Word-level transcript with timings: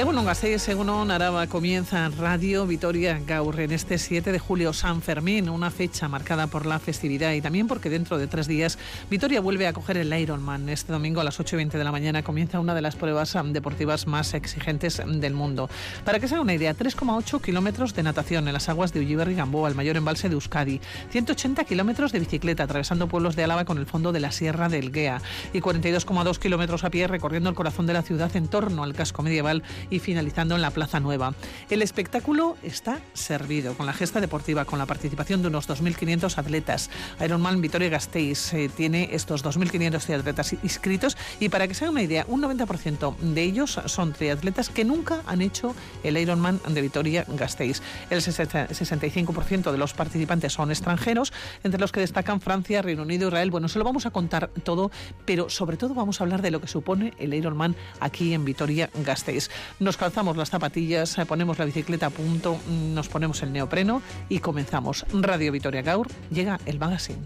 Egunon 0.00 0.24
Gasteiz, 0.24 0.66
Egunon 0.66 1.10
Araba 1.10 1.46
comienza 1.46 2.08
Radio 2.08 2.66
Vitoria 2.66 3.20
Gaur 3.26 3.60
en 3.60 3.70
este 3.70 3.98
7 3.98 4.32
de 4.32 4.38
julio 4.38 4.72
San 4.72 5.02
Fermín, 5.02 5.50
una 5.50 5.70
fecha 5.70 6.08
marcada 6.08 6.46
por 6.46 6.64
la 6.64 6.78
festividad 6.78 7.34
y 7.34 7.42
también 7.42 7.66
porque 7.66 7.90
dentro 7.90 8.16
de 8.16 8.26
tres 8.26 8.46
días 8.46 8.78
Vitoria 9.10 9.42
vuelve 9.42 9.66
a 9.66 9.74
coger 9.74 9.98
el 9.98 10.10
Ironman. 10.18 10.70
Este 10.70 10.94
domingo 10.94 11.20
a 11.20 11.24
las 11.24 11.38
8 11.38 11.54
y 11.54 11.58
20 11.58 11.76
de 11.76 11.84
la 11.84 11.92
mañana 11.92 12.22
comienza 12.22 12.60
una 12.60 12.74
de 12.74 12.80
las 12.80 12.96
pruebas 12.96 13.36
deportivas 13.52 14.06
más 14.06 14.32
exigentes 14.32 15.02
del 15.06 15.34
mundo. 15.34 15.68
Para 16.06 16.18
que 16.18 16.28
se 16.28 16.34
haga 16.34 16.44
una 16.44 16.54
idea, 16.54 16.74
3,8 16.74 17.42
kilómetros 17.42 17.94
de 17.94 18.02
natación 18.02 18.46
en 18.48 18.54
las 18.54 18.70
aguas 18.70 18.94
de 18.94 19.00
Ulliberri 19.00 19.34
Gamboa, 19.34 19.68
el 19.68 19.74
mayor 19.74 19.98
embalse 19.98 20.30
de 20.30 20.34
Euskadi, 20.34 20.80
180 21.10 21.64
kilómetros 21.64 22.10
de 22.12 22.20
bicicleta 22.20 22.62
atravesando 22.62 23.06
pueblos 23.06 23.36
de 23.36 23.44
Álava 23.44 23.66
con 23.66 23.76
el 23.76 23.84
fondo 23.84 24.12
de 24.12 24.20
la 24.20 24.32
Sierra 24.32 24.70
del 24.70 24.92
Guea 24.92 25.20
y 25.52 25.60
42,2 25.60 26.38
kilómetros 26.38 26.84
a 26.84 26.90
pie 26.90 27.06
recorriendo 27.06 27.50
el 27.50 27.56
corazón 27.56 27.84
de 27.84 27.92
la 27.92 28.00
ciudad 28.00 28.34
en 28.34 28.48
torno 28.48 28.82
al 28.82 28.94
casco 28.94 29.22
medieval 29.22 29.62
y 29.90 29.98
finalizando 29.98 30.54
en 30.54 30.62
la 30.62 30.70
Plaza 30.70 31.00
Nueva. 31.00 31.34
El 31.68 31.82
espectáculo 31.82 32.56
está 32.62 33.00
servido 33.12 33.74
con 33.74 33.86
la 33.86 33.92
gesta 33.92 34.20
deportiva, 34.20 34.64
con 34.64 34.78
la 34.78 34.86
participación 34.86 35.42
de 35.42 35.48
unos 35.48 35.68
2.500 35.68 36.38
atletas. 36.38 36.90
Ironman 37.22 37.60
Vitoria 37.60 37.88
Gasteiz 37.88 38.54
eh, 38.54 38.70
tiene 38.74 39.10
estos 39.12 39.44
2.500 39.44 40.18
atletas 40.18 40.52
inscritos 40.62 41.16
y 41.38 41.48
para 41.48 41.68
que 41.68 41.74
se 41.74 41.84
haga 41.84 41.92
una 41.92 42.02
idea, 42.02 42.24
un 42.28 42.42
90% 42.42 43.16
de 43.16 43.42
ellos 43.42 43.80
son 43.86 44.12
triatletas 44.12 44.68
que 44.68 44.84
nunca 44.84 45.22
han 45.26 45.42
hecho 45.42 45.74
el 46.02 46.16
Ironman 46.16 46.60
de 46.68 46.80
Vitoria 46.80 47.24
Gasteiz. 47.28 47.82
El 48.10 48.20
65% 48.20 49.72
de 49.72 49.78
los 49.78 49.94
participantes 49.94 50.52
son 50.52 50.70
extranjeros, 50.70 51.32
entre 51.64 51.80
los 51.80 51.92
que 51.92 52.00
destacan 52.00 52.40
Francia, 52.40 52.82
Reino 52.82 53.02
Unido, 53.02 53.28
Israel. 53.28 53.50
Bueno, 53.50 53.68
se 53.68 53.78
lo 53.78 53.84
vamos 53.84 54.06
a 54.06 54.10
contar 54.10 54.50
todo, 54.62 54.90
pero 55.24 55.50
sobre 55.50 55.76
todo 55.76 55.94
vamos 55.94 56.20
a 56.20 56.24
hablar 56.24 56.42
de 56.42 56.50
lo 56.50 56.60
que 56.60 56.68
supone 56.68 57.12
el 57.18 57.34
Ironman 57.34 57.76
aquí 58.00 58.34
en 58.34 58.44
Vitoria 58.44 58.90
Gasteiz. 59.04 59.50
Nos 59.80 59.96
calzamos 59.96 60.36
las 60.36 60.50
zapatillas, 60.50 61.16
eh, 61.16 61.24
ponemos 61.24 61.58
la 61.58 61.64
bicicleta 61.64 62.06
a 62.06 62.10
punto, 62.10 62.56
mm, 62.56 62.92
nos 62.92 63.08
ponemos 63.08 63.42
el 63.42 63.50
neopreno 63.50 64.02
y 64.28 64.40
comenzamos. 64.40 65.06
Radio 65.10 65.50
Vitoria 65.52 65.80
Gaur, 65.80 66.06
llega 66.30 66.60
el 66.66 66.78
magazine. 66.78 67.20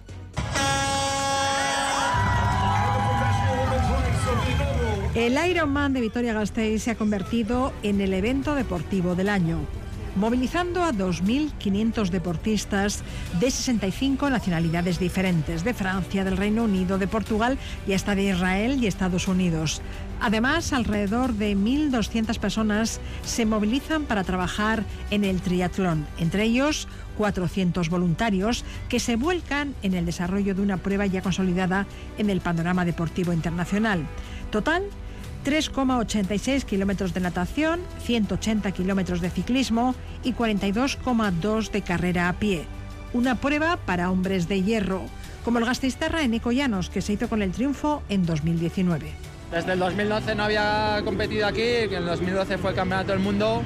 El 5.17 5.37
Ironman 5.49 5.93
de 5.93 6.01
Vitoria 6.01 6.33
Gasteiz 6.33 6.85
se 6.85 6.93
ha 6.93 6.95
convertido 6.95 7.73
en 7.83 8.01
el 8.01 8.13
evento 8.13 8.55
deportivo 8.55 9.17
del 9.17 9.31
año 9.31 9.59
movilizando 10.17 10.83
a 10.83 10.93
2.500 10.93 12.11
deportistas 12.11 13.03
de 13.41 13.51
65 13.51 14.31
nacionalidades 14.31 14.99
diferentes, 14.99 15.65
de 15.65 15.75
Francia, 15.75 16.25
del 16.25 16.37
Reino 16.37 16.65
Unido, 16.65 16.99
de 16.99 17.09
Portugal 17.09 17.59
y 17.87 17.93
hasta 17.93 18.15
de 18.15 18.25
Israel 18.25 18.83
y 18.83 18.87
Estados 18.87 19.29
Unidos. 19.29 19.83
Además, 20.21 20.73
alrededor 20.73 21.35
de 21.35 21.57
1.200 21.57 22.39
personas 22.39 23.01
se 23.25 23.47
movilizan 23.47 24.05
para 24.05 24.25
trabajar 24.25 24.85
en 25.11 25.25
el 25.25 25.41
triatlón, 25.41 26.07
entre 26.19 26.45
ellos 26.45 26.89
400 27.19 27.91
voluntarios 27.91 28.65
que 28.89 29.01
se 29.01 29.17
vuelcan 29.17 29.75
en 29.83 29.95
el 29.95 30.07
desarrollo 30.07 30.55
de 30.55 30.63
una 30.63 30.79
prueba 30.79 31.07
ya 31.07 31.23
consolidada 31.23 31.87
en 32.19 32.31
el 32.31 32.41
panorama 32.41 32.85
deportivo 32.85 33.33
internacional. 33.33 34.07
Total, 34.51 34.85
3,86 35.45 36.65
kilómetros 36.65 37.13
de 37.13 37.21
natación, 37.21 37.81
180 38.01 38.73
kilómetros 38.73 39.21
de 39.21 39.29
ciclismo 39.29 39.95
y 40.23 40.33
42,2 40.33 41.71
de 41.71 41.83
carrera 41.83 42.31
a 42.31 42.33
pie. 42.39 42.65
Una 43.13 43.35
prueba 43.35 43.77
para 43.77 44.11
hombres 44.11 44.49
de 44.49 44.63
hierro, 44.63 45.03
como 45.45 45.59
el 45.59 45.67
Gasteiztarra 45.67 46.23
en 46.23 46.41
Llanos, 46.41 46.89
que 46.89 47.03
se 47.03 47.13
hizo 47.13 47.29
con 47.29 47.43
el 47.43 47.53
triunfo 47.53 48.03
en 48.09 48.25
2019. 48.25 49.13
Desde 49.53 49.73
el 49.75 49.79
2011 49.79 50.35
no 50.35 50.45
había 50.45 51.03
competido 51.05 51.47
aquí, 51.47 51.61
que 51.61 51.97
en 51.97 52.03
el 52.03 52.07
2012 52.07 52.57
fue 52.59 52.71
el 52.71 52.77
Campeonato 52.77 53.13
del 53.13 53.21
Mundo, 53.21 53.63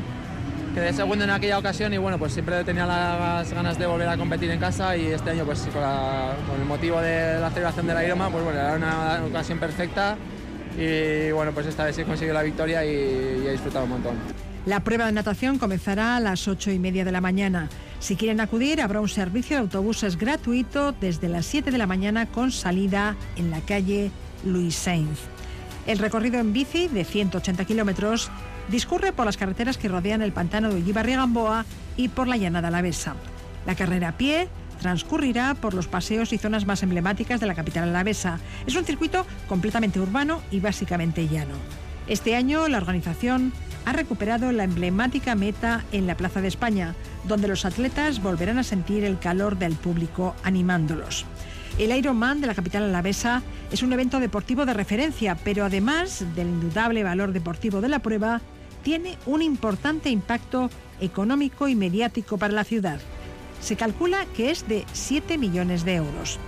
quedé 0.75 0.93
segundo 0.93 1.25
en 1.25 1.31
aquella 1.31 1.59
ocasión 1.59 1.95
y 1.95 1.99
bueno, 1.99 2.19
pues 2.19 2.33
siempre 2.33 2.63
tenía 2.65 2.87
las 2.87 3.53
ganas 3.53 3.79
de 3.79 3.87
volver 3.87 4.09
a 4.09 4.17
competir 4.17 4.51
en 4.51 4.59
casa 4.59 4.97
y 4.97 5.07
este 5.07 5.31
año 5.31 5.45
pues 5.45 5.61
con, 5.73 6.61
el 6.61 6.67
motivo 6.67 7.01
de 7.01 7.39
la 7.41 7.51
celebración 7.51 7.87
de 7.87 7.95
la 7.95 8.05
Ironman, 8.05 8.33
pues 8.33 8.43
bueno, 8.43 8.59
era 8.59 8.75
una 8.75 9.23
ocasión 9.25 9.59
perfecta 9.61 10.17
y 10.79 11.33
bueno, 11.33 11.53
pues 11.53 11.67
esta 11.67 11.85
vez 11.85 11.97
sí 11.97 12.05
consiguió 12.05 12.33
la 12.33 12.43
victoria 12.43 12.85
y, 12.85 12.89
he 12.89 13.53
disfrutado 13.53 13.85
un 13.85 13.91
montón. 13.91 14.15
La 14.65 14.81
prueba 14.85 15.07
de 15.07 15.13
natación 15.13 15.59
comenzará 15.59 16.17
a 16.17 16.21
las 16.21 16.47
ocho 16.47 16.71
y 16.71 16.79
media 16.79 17.05
de 17.05 17.11
la 17.11 17.21
mañana. 17.21 17.69
Si 18.01 18.17
quieren 18.17 18.41
acudir, 18.41 18.81
habrá 18.81 19.01
un 19.01 19.09
servicio 19.09 19.57
de 19.57 19.63
autobuses 19.63 20.17
gratuito 20.17 20.93
desde 20.93 21.29
las 21.29 21.47
7 21.47 21.71
de 21.71 21.79
la 21.79 21.87
mañana 21.87 22.27
con 22.27 22.53
salida 22.53 23.17
en 23.37 23.51
la 23.51 23.61
calle 23.61 24.11
Luis 24.45 24.77
Sainz. 24.77 25.19
El 25.87 25.99
recorrido 25.99 26.39
en 26.39 26.53
bici 26.53 26.87
de 26.89 27.05
180 27.05 27.65
kilómetros 27.65 28.31
discurre 28.69 29.13
por 29.13 29.27
las 29.27 29.37
carreteras 29.37 29.79
que 29.79 29.89
rodean 29.89 30.23
el 30.23 30.33
pantano 30.33 30.69
de 30.69 30.81
Ullibarri-Gamboa 30.81 31.65
y 31.97 32.09
por 32.09 32.29
la 32.29 32.37
llanada 32.37 32.69
alavesa. 32.69 33.17
La 33.67 33.75
carrera 33.75 34.09
a 34.09 34.19
pie 34.19 34.49
transcurrirá 34.79 35.55
por 35.55 35.75
los 35.75 35.89
paseos 35.89 36.33
y 36.33 36.39
zonas 36.39 36.67
más 36.67 36.83
emblemáticas 36.83 37.41
de 37.41 37.47
la 37.47 37.55
capital 37.55 37.89
alavesa. 37.89 38.39
Es 38.67 38.77
un 38.77 38.85
circuito 38.85 39.27
completamente 39.49 40.01
urbano 40.01 40.43
y 40.51 40.61
básicamente 40.61 41.29
llano. 41.29 41.55
Este 42.07 42.37
año 42.37 42.69
la 42.69 42.79
organización 42.79 43.53
ha 43.85 43.93
recuperado 43.93 44.51
la 44.53 44.65
emblemática 44.65 45.35
meta 45.35 45.85
en 45.93 46.07
la 46.07 46.17
Plaza 46.17 46.41
de 46.41 46.49
España, 46.49 46.95
donde 47.25 47.49
los 47.49 47.65
atletas 47.65 48.23
volverán 48.23 48.59
a 48.59 48.63
sentir 48.63 49.05
el 49.05 49.19
calor 49.19 49.59
del 49.59 49.75
público 49.75 50.35
animándolos. 50.43 51.27
El 51.79 51.97
Ironman 51.97 52.41
de 52.41 52.47
la 52.47 52.55
capital 52.55 52.83
alavesa 52.83 53.43
es 53.71 53.83
un 53.83 53.93
evento 53.93 54.21
deportivo 54.21 54.67
de 54.67 54.75
referencia, 54.75 55.37
pero 55.37 55.65
además 55.65 56.25
del 56.35 56.49
indudable 56.49 57.05
valor 57.05 57.33
deportivo 57.33 57.81
de 57.81 57.89
la 57.89 58.01
prueba, 58.01 58.41
tiene 58.83 59.17
un 59.27 59.43
importante 59.43 60.11
impacto 60.11 60.71
económico 61.01 61.69
y 61.69 61.75
mediático 61.75 62.39
para 62.39 62.55
la 62.55 62.65
ciudad 62.65 63.01
se 63.61 63.77
calcula 63.77 64.27
que 64.37 64.51
es 64.51 64.69
de 64.69 64.85
7 64.93 65.39
millones 65.39 65.85
de 65.85 65.97
euros. 65.97 66.39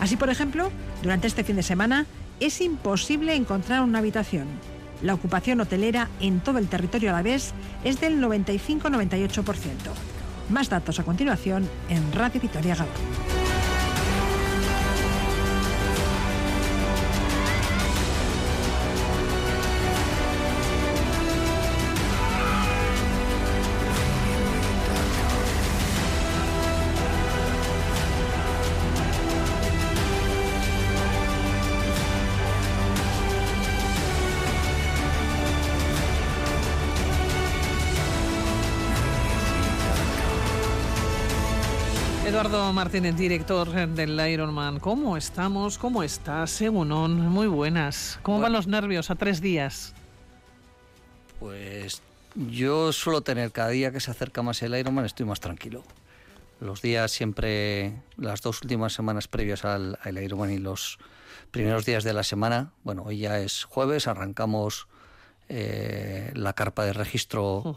Así, 0.00 0.16
por 0.16 0.30
ejemplo, 0.30 0.70
durante 1.02 1.26
este 1.26 1.44
fin 1.44 1.56
de 1.56 1.62
semana 1.62 2.06
es 2.40 2.60
imposible 2.60 3.34
encontrar 3.34 3.82
una 3.82 3.98
habitación. 3.98 4.46
La 5.02 5.14
ocupación 5.14 5.60
hotelera 5.60 6.08
en 6.20 6.40
todo 6.40 6.58
el 6.58 6.68
territorio 6.68 7.10
a 7.10 7.14
la 7.14 7.22
vez 7.22 7.52
es 7.84 8.00
del 8.00 8.20
95-98%. 8.20 9.54
Más 10.48 10.68
datos 10.68 10.98
a 10.98 11.04
continuación 11.04 11.68
en 11.88 12.12
Radio 12.12 12.40
Vitoria 12.40 12.74
Galo. 12.74 13.45
Eduardo 42.26 42.72
Martínez, 42.72 43.14
director 43.14 43.70
del 43.70 44.28
Ironman. 44.28 44.80
¿Cómo 44.80 45.16
estamos? 45.16 45.78
¿Cómo 45.78 46.02
estás, 46.02 46.50
Según 46.50 46.88
Muy 46.88 47.46
buenas. 47.46 48.18
¿Cómo 48.22 48.40
van 48.40 48.52
los 48.52 48.66
nervios 48.66 49.12
a 49.12 49.14
tres 49.14 49.40
días? 49.40 49.94
Pues 51.38 52.02
yo 52.34 52.92
suelo 52.92 53.20
tener 53.20 53.52
cada 53.52 53.68
día 53.68 53.92
que 53.92 54.00
se 54.00 54.10
acerca 54.10 54.42
más 54.42 54.60
el 54.62 54.74
Ironman, 54.74 55.04
estoy 55.04 55.24
más 55.24 55.38
tranquilo. 55.38 55.84
Los 56.58 56.82
días 56.82 57.12
siempre, 57.12 58.02
las 58.16 58.42
dos 58.42 58.60
últimas 58.60 58.92
semanas 58.92 59.28
previas 59.28 59.64
al, 59.64 59.96
Ironman 60.20 60.50
y 60.50 60.58
los 60.58 60.98
primeros 61.52 61.86
días 61.86 62.02
de 62.02 62.12
la 62.12 62.24
semana, 62.24 62.72
bueno, 62.82 63.04
hoy 63.04 63.18
ya 63.18 63.38
es 63.38 63.62
jueves, 63.62 64.08
arrancamos 64.08 64.88
eh, 65.48 66.32
la 66.34 66.54
carpa 66.54 66.84
de 66.86 66.92
registro. 66.92 67.76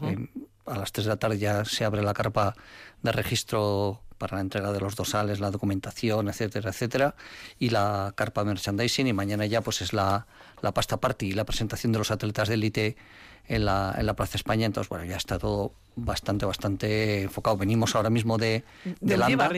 a 0.66 0.76
las 0.76 0.90
3 0.90 1.04
de 1.04 1.08
la 1.08 1.18
tarde 1.18 1.38
ya 1.38 1.64
se 1.64 1.84
abre 1.84 2.02
la 2.02 2.14
carpa 2.14 2.56
de 3.02 3.12
registro 3.12 4.02
para 4.20 4.36
la 4.36 4.42
entrega 4.42 4.70
de 4.70 4.80
los 4.80 4.96
dosales, 4.96 5.40
la 5.40 5.50
documentación, 5.50 6.28
etcétera, 6.28 6.70
etcétera, 6.70 7.14
y 7.58 7.70
la 7.70 8.12
carpa 8.14 8.44
merchandising, 8.44 9.06
y 9.06 9.14
mañana 9.14 9.46
ya 9.46 9.62
pues 9.62 9.80
es 9.80 9.94
la, 9.94 10.26
la 10.60 10.72
pasta 10.72 10.98
party 10.98 11.28
y 11.28 11.32
la 11.32 11.44
presentación 11.44 11.90
de 11.90 11.98
los 11.98 12.10
atletas 12.10 12.48
de 12.48 12.54
élite 12.54 12.96
en 13.48 13.64
la, 13.64 13.94
en 13.96 14.04
la 14.04 14.14
Plaza 14.14 14.36
España, 14.36 14.66
entonces 14.66 14.90
bueno, 14.90 15.06
ya 15.06 15.16
está 15.16 15.38
todo 15.38 15.72
bastante, 15.96 16.44
bastante 16.44 17.22
enfocado. 17.22 17.56
Venimos 17.56 17.96
ahora 17.96 18.10
mismo 18.10 18.36
de, 18.36 18.62
de, 19.00 19.16
Landa. 19.16 19.48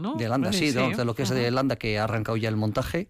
¿no? 0.00 0.14
De 0.14 0.28
Landa, 0.28 0.52
sí, 0.52 0.70
de, 0.70 1.04
lo 1.04 1.14
que 1.16 1.24
es 1.24 1.30
de 1.30 1.50
Landa, 1.50 1.74
que 1.74 1.98
ha 1.98 2.04
arrancado 2.04 2.36
ya 2.36 2.48
el 2.48 2.56
montaje. 2.56 3.08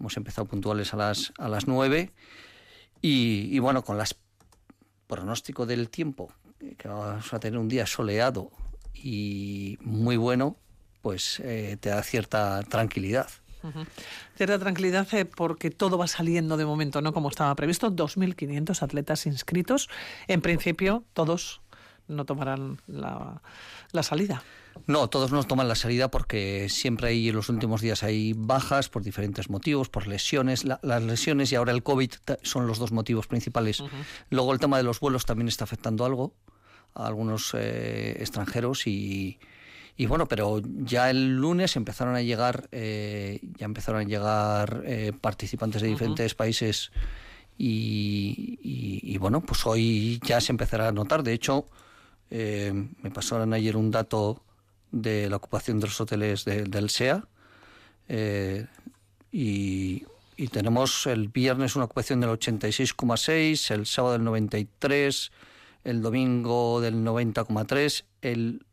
Hemos 0.00 0.16
empezado 0.16 0.46
puntuales 0.46 0.94
a 0.94 0.96
las, 0.96 1.34
a 1.38 1.48
las 1.50 1.68
9 1.68 2.10
y, 3.02 3.48
y 3.52 3.58
bueno, 3.58 3.84
con 3.84 3.98
las 3.98 4.16
pronóstico 5.06 5.66
del 5.66 5.90
tiempo, 5.90 6.32
que 6.78 6.88
vamos 6.88 7.32
a 7.34 7.38
tener 7.38 7.58
un 7.58 7.68
día 7.68 7.86
soleado 7.86 8.50
y 8.94 9.78
muy 9.80 10.16
bueno, 10.16 10.56
pues 11.02 11.40
eh, 11.40 11.76
te 11.80 11.90
da 11.90 12.02
cierta 12.02 12.62
tranquilidad. 12.62 13.28
Cierta 14.36 14.58
tranquilidad 14.58 15.06
eh, 15.14 15.24
porque 15.24 15.70
todo 15.70 15.96
va 15.96 16.06
saliendo 16.06 16.56
de 16.56 16.66
momento, 16.66 17.00
¿no? 17.00 17.14
Como 17.14 17.30
estaba 17.30 17.54
previsto, 17.54 17.90
2.500 17.90 18.82
atletas 18.82 19.26
inscritos. 19.26 19.88
En 20.28 20.42
principio, 20.42 21.04
todos 21.14 21.62
no 22.06 22.24
tomarán 22.26 22.80
la, 22.86 23.40
la 23.92 24.02
salida. 24.02 24.42
No, 24.86 25.08
todos 25.08 25.32
no 25.32 25.42
toman 25.44 25.68
la 25.68 25.74
salida 25.74 26.10
porque 26.10 26.68
siempre 26.68 27.08
hay 27.08 27.28
en 27.28 27.36
los 27.36 27.48
últimos 27.48 27.80
días 27.80 28.02
hay 28.02 28.34
bajas 28.36 28.88
por 28.88 29.02
diferentes 29.02 29.48
motivos, 29.48 29.88
por 29.88 30.06
lesiones. 30.06 30.64
las 30.64 31.02
lesiones 31.02 31.52
y 31.52 31.54
ahora 31.54 31.72
el 31.72 31.82
COVID 31.82 32.10
son 32.42 32.66
los 32.66 32.78
dos 32.78 32.92
motivos 32.92 33.26
principales. 33.26 33.82
Luego 34.30 34.52
el 34.52 34.58
tema 34.58 34.76
de 34.76 34.82
los 34.82 35.00
vuelos 35.00 35.24
también 35.24 35.48
está 35.48 35.64
afectando 35.64 36.04
algo 36.04 36.34
a 36.94 37.06
algunos 37.06 37.52
eh, 37.54 38.16
extranjeros 38.20 38.86
y, 38.86 39.38
y, 39.96 40.06
bueno, 40.06 40.26
pero 40.26 40.60
ya 40.64 41.10
el 41.10 41.36
lunes 41.36 41.76
empezaron 41.76 42.16
a 42.16 42.22
llegar 42.22 42.68
eh, 42.72 43.40
ya 43.58 43.66
empezaron 43.66 44.00
a 44.02 44.04
llegar 44.04 44.82
eh, 44.86 45.12
participantes 45.20 45.82
de 45.82 45.88
diferentes 45.88 46.34
países 46.34 46.92
y, 47.56 48.58
y, 48.62 49.16
bueno, 49.18 49.40
pues 49.40 49.64
hoy 49.64 50.20
ya 50.24 50.40
se 50.40 50.50
empezará 50.50 50.88
a 50.88 50.92
notar. 50.92 51.22
De 51.22 51.32
hecho, 51.32 51.66
me 52.28 53.10
pasaron 53.12 53.54
ayer 53.54 53.76
un 53.76 53.92
dato 53.92 54.42
de 54.90 55.28
la 55.28 55.36
ocupación 55.36 55.80
de 55.80 55.86
los 55.86 56.00
hoteles 56.00 56.44
del 56.44 56.90
SEA. 56.90 57.24
Eh, 58.08 58.66
y, 59.32 60.06
tenemos 60.50 61.06
el 61.06 61.28
viernes 61.28 61.74
una 61.76 61.86
ocupación 61.86 62.20
del 62.20 62.30
86,6, 62.30 63.70
el 63.72 63.86
sábado 63.86 64.14
del 64.14 64.24
93, 64.24 65.32
el 65.84 66.02
domingo 66.02 66.80
del 66.80 67.04
90,3, 67.04 68.04
el 68.22 68.66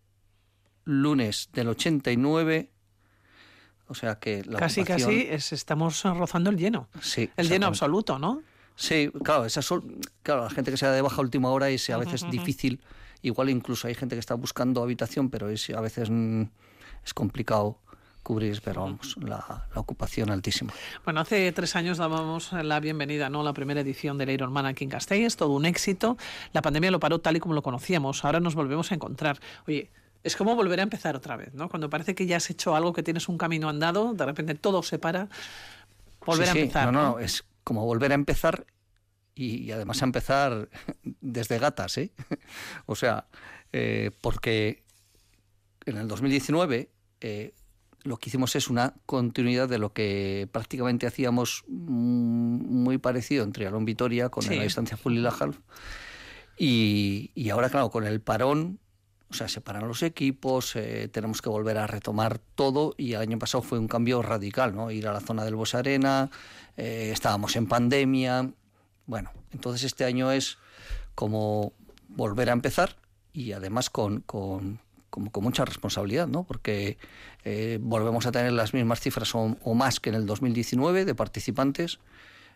lunes 0.86 1.50
del 1.54 1.68
89. 1.70 2.72
O 3.88 3.94
sea 3.94 4.20
que 4.20 4.44
la 4.46 4.58
casi 4.58 4.84
casi 4.84 5.28
estamos 5.30 6.04
rozando 6.04 6.50
el 6.50 6.58
lleno. 6.58 6.88
Sí, 7.02 7.30
el 7.38 7.50
lleno 7.50 7.68
absoluto, 7.68 8.18
¿no? 8.18 8.42
Sí, 8.76 9.12
claro, 9.24 9.46
esa 9.46 9.62
claro, 10.24 10.46
la 10.46 10.50
gente 10.50 10.72
que 10.72 10.78
sea 10.78 10.92
de 10.92 11.02
baja 11.02 11.22
última 11.22 11.50
hora 11.50 11.70
es 11.70 11.90
a 11.90 11.98
veces 11.98 12.26
difícil 12.32 12.82
Igual 13.22 13.50
incluso 13.50 13.88
hay 13.88 13.96
gente 13.96 14.16
que 14.16 14.20
está 14.20 14.34
buscando 14.36 14.82
habitación, 14.82 15.30
pero 15.30 15.50
es, 15.50 15.70
a 15.70 15.82
veces 15.82 16.10
mm, 16.10 16.44
es 17.06 17.14
complicado 17.14 17.80
cubrir, 18.24 18.62
pero 18.64 18.82
vamos, 18.82 19.16
la, 19.22 19.68
ocupación 19.76 20.30
altísima. 20.30 20.74
Bueno, 21.04 21.22
hace 21.22 21.52
tres 21.52 21.76
años 21.76 21.98
dábamos 21.98 22.54
la 22.54 22.80
bienvenida 22.80 23.30
¿no? 23.30 23.42
a 23.42 23.44
la 23.44 23.54
primera 23.54 23.82
edición 23.82 24.18
del 24.18 24.30
Ironman 24.30 24.66
aquí 24.66 24.84
en 24.84 24.90
Castells, 24.90 25.36
todo 25.38 25.52
un 25.52 25.66
éxito. 25.66 26.18
La 26.54 26.62
pandemia 26.62 26.92
lo 26.92 27.00
paró 27.00 27.20
tal 27.20 27.38
y 27.38 27.40
como 27.40 27.54
lo 27.54 27.64
conocíamos, 27.64 28.24
ahora 28.26 28.40
nos 28.40 28.56
volvemos 28.56 28.92
a 28.92 28.96
encontrar. 28.96 29.40
Oye, 29.68 29.92
es 30.24 30.36
como 30.36 30.56
volver 30.56 30.80
a 30.80 30.84
empezar 30.84 31.16
otra 31.16 31.36
vez, 31.36 31.54
¿no? 31.54 31.70
Cuando 31.70 31.90
parece 31.90 32.14
que 32.16 32.26
ya 32.26 32.38
has 32.38 32.50
hecho 32.50 32.76
algo, 32.76 32.94
que 32.94 33.04
tienes 33.04 33.28
un 33.28 33.38
camino 33.38 33.70
andado, 33.70 34.14
de 34.14 34.26
repente 34.26 34.56
todo 34.56 34.84
se 34.84 35.00
para, 35.00 35.28
volver 36.26 36.50
a 36.50 36.52
empezar. 36.52 36.92
no, 36.92 37.02
no, 37.02 37.20
es 37.20 37.44
como 37.64 37.86
volver 37.86 38.12
a 38.12 38.16
empezar 38.16 38.66
y, 39.34 39.72
además 39.72 40.02
a 40.02 40.06
empezar 40.06 40.70
desde 41.22 41.60
gatas, 41.60 41.98
¿eh? 41.98 42.12
o 42.86 42.96
sea, 42.96 43.26
eh, 43.72 44.12
porque 44.22 44.84
en 45.86 45.98
el 45.98 46.08
2019 46.08 46.90
eh, 47.22 47.54
lo 48.04 48.18
que 48.18 48.30
hicimos 48.30 48.56
es 48.56 48.70
una 48.70 48.94
continuidad 49.06 49.70
de 49.70 49.78
lo 49.78 49.94
que 49.94 50.50
prácticamente 50.52 51.08
hacíamos 51.08 51.64
muy 51.68 52.98
parecido 52.98 53.44
entre 53.44 53.68
Alon 53.68 53.86
Vitoria 53.86 54.30
con 54.30 54.46
la 54.46 54.64
distancia 54.64 54.98
full 54.98 55.14
y 55.14 55.22
la 55.22 55.30
half. 55.30 55.58
Y, 56.58 57.32
y, 57.34 57.50
ahora, 57.50 57.70
claro, 57.70 57.90
con 57.90 58.06
el 58.06 58.22
parón, 58.22 58.80
o 59.30 59.34
sea, 59.34 59.48
se 59.48 59.62
paran 59.62 59.88
los 59.88 60.04
equipos, 60.04 60.76
eh, 60.76 61.10
tenemos 61.12 61.42
que 61.42 61.50
volver 61.50 61.78
a 61.78 61.88
retomar 61.88 62.40
todo 62.56 62.94
y 62.98 63.14
el 63.14 63.22
año 63.22 63.40
pasado 63.40 63.64
fue 63.64 63.80
un 63.80 63.88
cambio 63.88 64.22
radical, 64.22 64.76
¿no? 64.76 64.92
Ir 64.92 65.08
a 65.08 65.14
la 65.14 65.22
zona 65.22 65.46
del 65.46 65.56
Bos 65.56 65.74
Arena, 65.74 66.30
estábamos 66.76 67.56
en 67.56 67.68
pandemia, 67.68 68.52
bueno, 69.06 69.32
entonces 69.52 69.84
este 69.84 70.06
año 70.06 70.32
es 70.32 70.58
como 71.16 71.74
volver 72.08 72.50
a 72.50 72.54
empezar 72.54 72.98
y 73.34 73.54
además 73.54 73.90
con, 73.90 74.22
con, 74.22 74.80
mucha 75.18 75.66
responsabilidad, 75.66 76.28
¿no? 76.28 76.44
porque 76.44 76.98
eh, 77.44 77.80
volvemos 77.82 78.26
a 78.26 78.32
tener 78.32 78.52
las 78.54 78.74
mismas 78.74 79.00
cifras 79.00 79.34
o, 79.36 79.74
más 79.74 80.00
que 80.00 80.10
en 80.10 80.16
el 80.16 80.26
2019 80.26 81.06
de 81.06 81.16
participantes. 81.16 82.00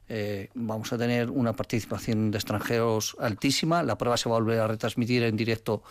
Eh, 0.07 0.49
vamos 0.53 0.93
a 0.93 0.97
tener 0.97 1.31
una 1.31 1.53
participación 1.53 2.31
de 2.31 2.37
extranjeros 2.37 3.15
altísima. 3.19 3.83
La 3.83 3.97
prueba 3.97 4.17
se 4.17 4.29
va 4.29 4.35
a 4.35 4.39
volver 4.39 4.59
a 4.59 4.67
retransmitir 4.67 5.23
en 5.23 5.35
directo 5.35 5.83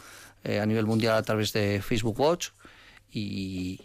eh, 0.45 0.61
a 0.61 0.67
nivel 0.67 0.87
mundial 0.87 1.17
a 1.17 1.23
través 1.23 1.53
de 1.53 1.83
Facebook 1.83 2.19
Watch. 2.19 2.51
Y, 3.11 3.81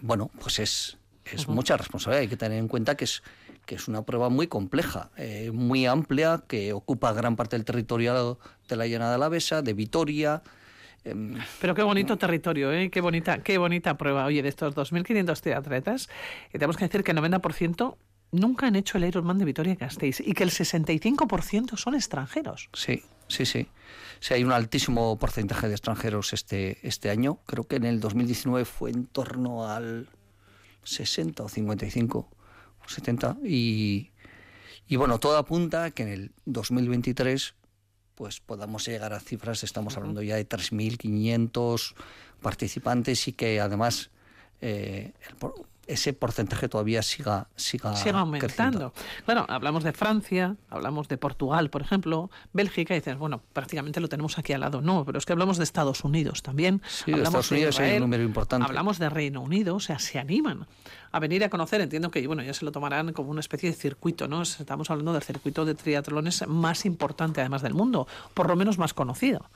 bueno, 0.00 0.30
pues 0.40 0.60
es, 0.60 0.96
es 1.24 1.48
mucha 1.48 1.76
responsabilidad. 1.76 2.22
Hay 2.22 2.28
que 2.28 2.36
tener 2.36 2.58
en 2.58 2.68
cuenta 2.68 2.96
que 2.96 3.04
es 3.04 3.22
que 3.68 3.74
es 3.74 3.86
una 3.86 4.00
prueba 4.00 4.30
muy 4.30 4.46
compleja, 4.46 5.10
eh, 5.18 5.50
muy 5.52 5.84
amplia, 5.84 6.42
que 6.48 6.72
ocupa 6.72 7.12
gran 7.12 7.36
parte 7.36 7.54
del 7.54 7.66
territorio 7.66 8.38
de 8.66 8.76
la 8.76 8.86
llanada 8.86 9.16
alavesa, 9.16 9.60
de 9.60 9.74
Vitoria. 9.74 10.42
Pero 11.02 11.74
qué 11.74 11.82
bonito 11.82 12.16
territorio, 12.16 12.72
¿eh? 12.72 12.90
qué, 12.90 13.00
bonita, 13.00 13.42
qué 13.42 13.58
bonita 13.58 13.96
prueba. 13.96 14.24
Oye, 14.26 14.42
de 14.42 14.48
estos 14.48 14.74
2.500 14.74 15.54
atletas, 15.56 16.08
eh, 16.48 16.52
tenemos 16.52 16.76
que 16.76 16.84
decir 16.84 17.02
que 17.02 17.12
el 17.12 17.18
90% 17.18 17.96
nunca 18.32 18.66
han 18.66 18.76
hecho 18.76 18.98
el 18.98 19.04
Ironman 19.04 19.38
de 19.38 19.44
Vitoria-Gasteiz 19.44 20.20
y 20.20 20.32
que 20.34 20.42
el 20.42 20.50
65% 20.50 21.76
son 21.76 21.94
extranjeros. 21.94 22.68
Sí, 22.74 23.02
sí, 23.28 23.46
sí. 23.46 23.68
Sí, 24.20 24.34
hay 24.34 24.44
un 24.44 24.52
altísimo 24.52 25.18
porcentaje 25.18 25.68
de 25.68 25.74
extranjeros 25.74 26.32
este, 26.32 26.78
este 26.86 27.10
año. 27.10 27.38
Creo 27.46 27.64
que 27.64 27.76
en 27.76 27.84
el 27.84 28.00
2019 28.00 28.64
fue 28.64 28.90
en 28.90 29.06
torno 29.06 29.68
al 29.68 30.08
60 30.82 31.42
o 31.44 31.48
55. 31.48 32.28
70 32.88 33.36
y, 33.44 34.10
y 34.86 34.96
bueno, 34.96 35.18
todo 35.20 35.36
apunta 35.36 35.84
a 35.84 35.90
que 35.90 36.02
en 36.02 36.08
el 36.08 36.32
2023 36.46 37.54
pues 38.18 38.40
podamos 38.40 38.84
llegar 38.84 39.12
a 39.12 39.20
cifras, 39.20 39.62
estamos 39.62 39.96
hablando 39.96 40.22
ya 40.22 40.34
de 40.34 40.46
3.500 40.46 41.94
participantes 42.42 43.28
y 43.28 43.32
que 43.32 43.60
además 43.60 44.10
eh, 44.60 45.12
ese 45.88 46.12
porcentaje 46.12 46.68
todavía 46.68 47.02
siga, 47.02 47.48
siga, 47.56 47.96
siga 47.96 48.20
aumentando. 48.20 48.92
Bueno, 49.26 49.46
hablamos 49.48 49.82
de 49.82 49.92
Francia, 49.92 50.56
hablamos 50.70 51.08
de 51.08 51.16
Portugal, 51.16 51.70
por 51.70 51.82
ejemplo, 51.82 52.30
Bélgica, 52.52 52.94
y 52.94 52.98
dices, 52.98 53.16
bueno, 53.18 53.42
prácticamente 53.52 54.00
lo 54.00 54.08
tenemos 54.08 54.38
aquí 54.38 54.52
al 54.52 54.60
lado. 54.60 54.80
No, 54.82 55.04
pero 55.04 55.18
es 55.18 55.26
que 55.26 55.32
hablamos 55.32 55.56
de 55.56 55.64
Estados 55.64 56.04
Unidos 56.04 56.42
también. 56.42 56.82
Sí, 56.86 57.12
hablamos 57.12 57.22
de 57.22 57.28
Estados 57.28 57.50
Unidos 57.50 57.80
hay 57.80 57.94
un 57.94 58.00
número 58.00 58.22
importante. 58.22 58.66
Hablamos 58.66 58.98
de 58.98 59.08
Reino 59.08 59.40
Unido, 59.40 59.76
o 59.76 59.80
sea, 59.80 59.98
se 59.98 60.18
animan 60.18 60.66
a 61.10 61.20
venir 61.20 61.42
a 61.42 61.48
conocer. 61.48 61.80
Entiendo 61.80 62.10
que, 62.10 62.26
bueno, 62.26 62.42
ya 62.42 62.54
se 62.54 62.64
lo 62.64 62.72
tomarán 62.72 63.12
como 63.12 63.30
una 63.30 63.40
especie 63.40 63.70
de 63.70 63.76
circuito, 63.76 64.28
¿no? 64.28 64.42
Estamos 64.42 64.90
hablando 64.90 65.12
del 65.12 65.22
circuito 65.22 65.64
de 65.64 65.74
triatlones 65.74 66.46
más 66.46 66.84
importante, 66.84 67.40
además 67.40 67.62
del 67.62 67.74
mundo, 67.74 68.06
por 68.34 68.48
lo 68.48 68.56
menos 68.56 68.78
más 68.78 68.94
conocido. 68.94 69.50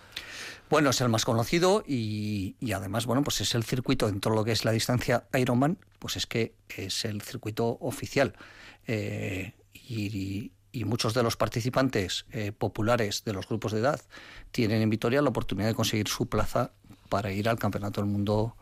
Bueno, 0.73 0.89
es 0.89 1.03
el 1.03 1.11
más 1.11 1.27
conocido 1.27 1.85
y, 1.87 2.57
además, 2.75 3.05
bueno, 3.05 3.23
pues 3.23 3.43
es 3.43 3.55
el 3.55 3.63
circuito 3.63 4.07
dentro 4.07 4.33
de 4.33 4.37
lo 4.39 4.43
que 4.43 4.53
es 4.53 4.65
la 4.65 4.73
distancia 4.73 5.27
Ironman, 5.39 5.77
pues 5.99 6.17
es 6.17 6.25
que 6.25 6.55
es 6.75 7.05
el 7.05 7.21
circuito 7.21 7.77
oficial. 7.83 8.33
Eh, 8.87 9.53
y, 9.75 10.51
muchos 10.87 11.13
de 11.13 11.23
los 11.23 11.37
participantes 11.37 12.25
eh, 12.33 12.53
populares 12.53 13.23
de 13.23 13.35
los 13.35 13.47
grupos 13.47 13.73
de 13.73 13.81
edad 13.81 14.01
tienen 14.51 14.81
en 14.81 14.89
Vitoria 14.89 15.21
la 15.21 15.29
oportunidad 15.29 15.69
de 15.69 15.75
conseguir 15.75 16.09
su 16.09 16.27
plaza 16.31 16.71
para 17.11 17.31
ir 17.31 17.51
al 17.51 17.59
Campeonato 17.59 18.01
del 18.01 18.09
Mundo 18.09 18.57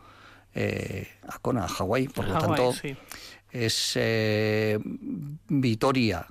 eh, 0.53 1.07
a 1.29 1.39
Kona, 1.39 1.63
a 1.63 1.69
Hawái. 1.69 2.09
Por 2.09 2.27
lo 2.27 2.37
tanto, 2.37 2.73
es 3.53 3.97
Vitoria, 5.47 6.27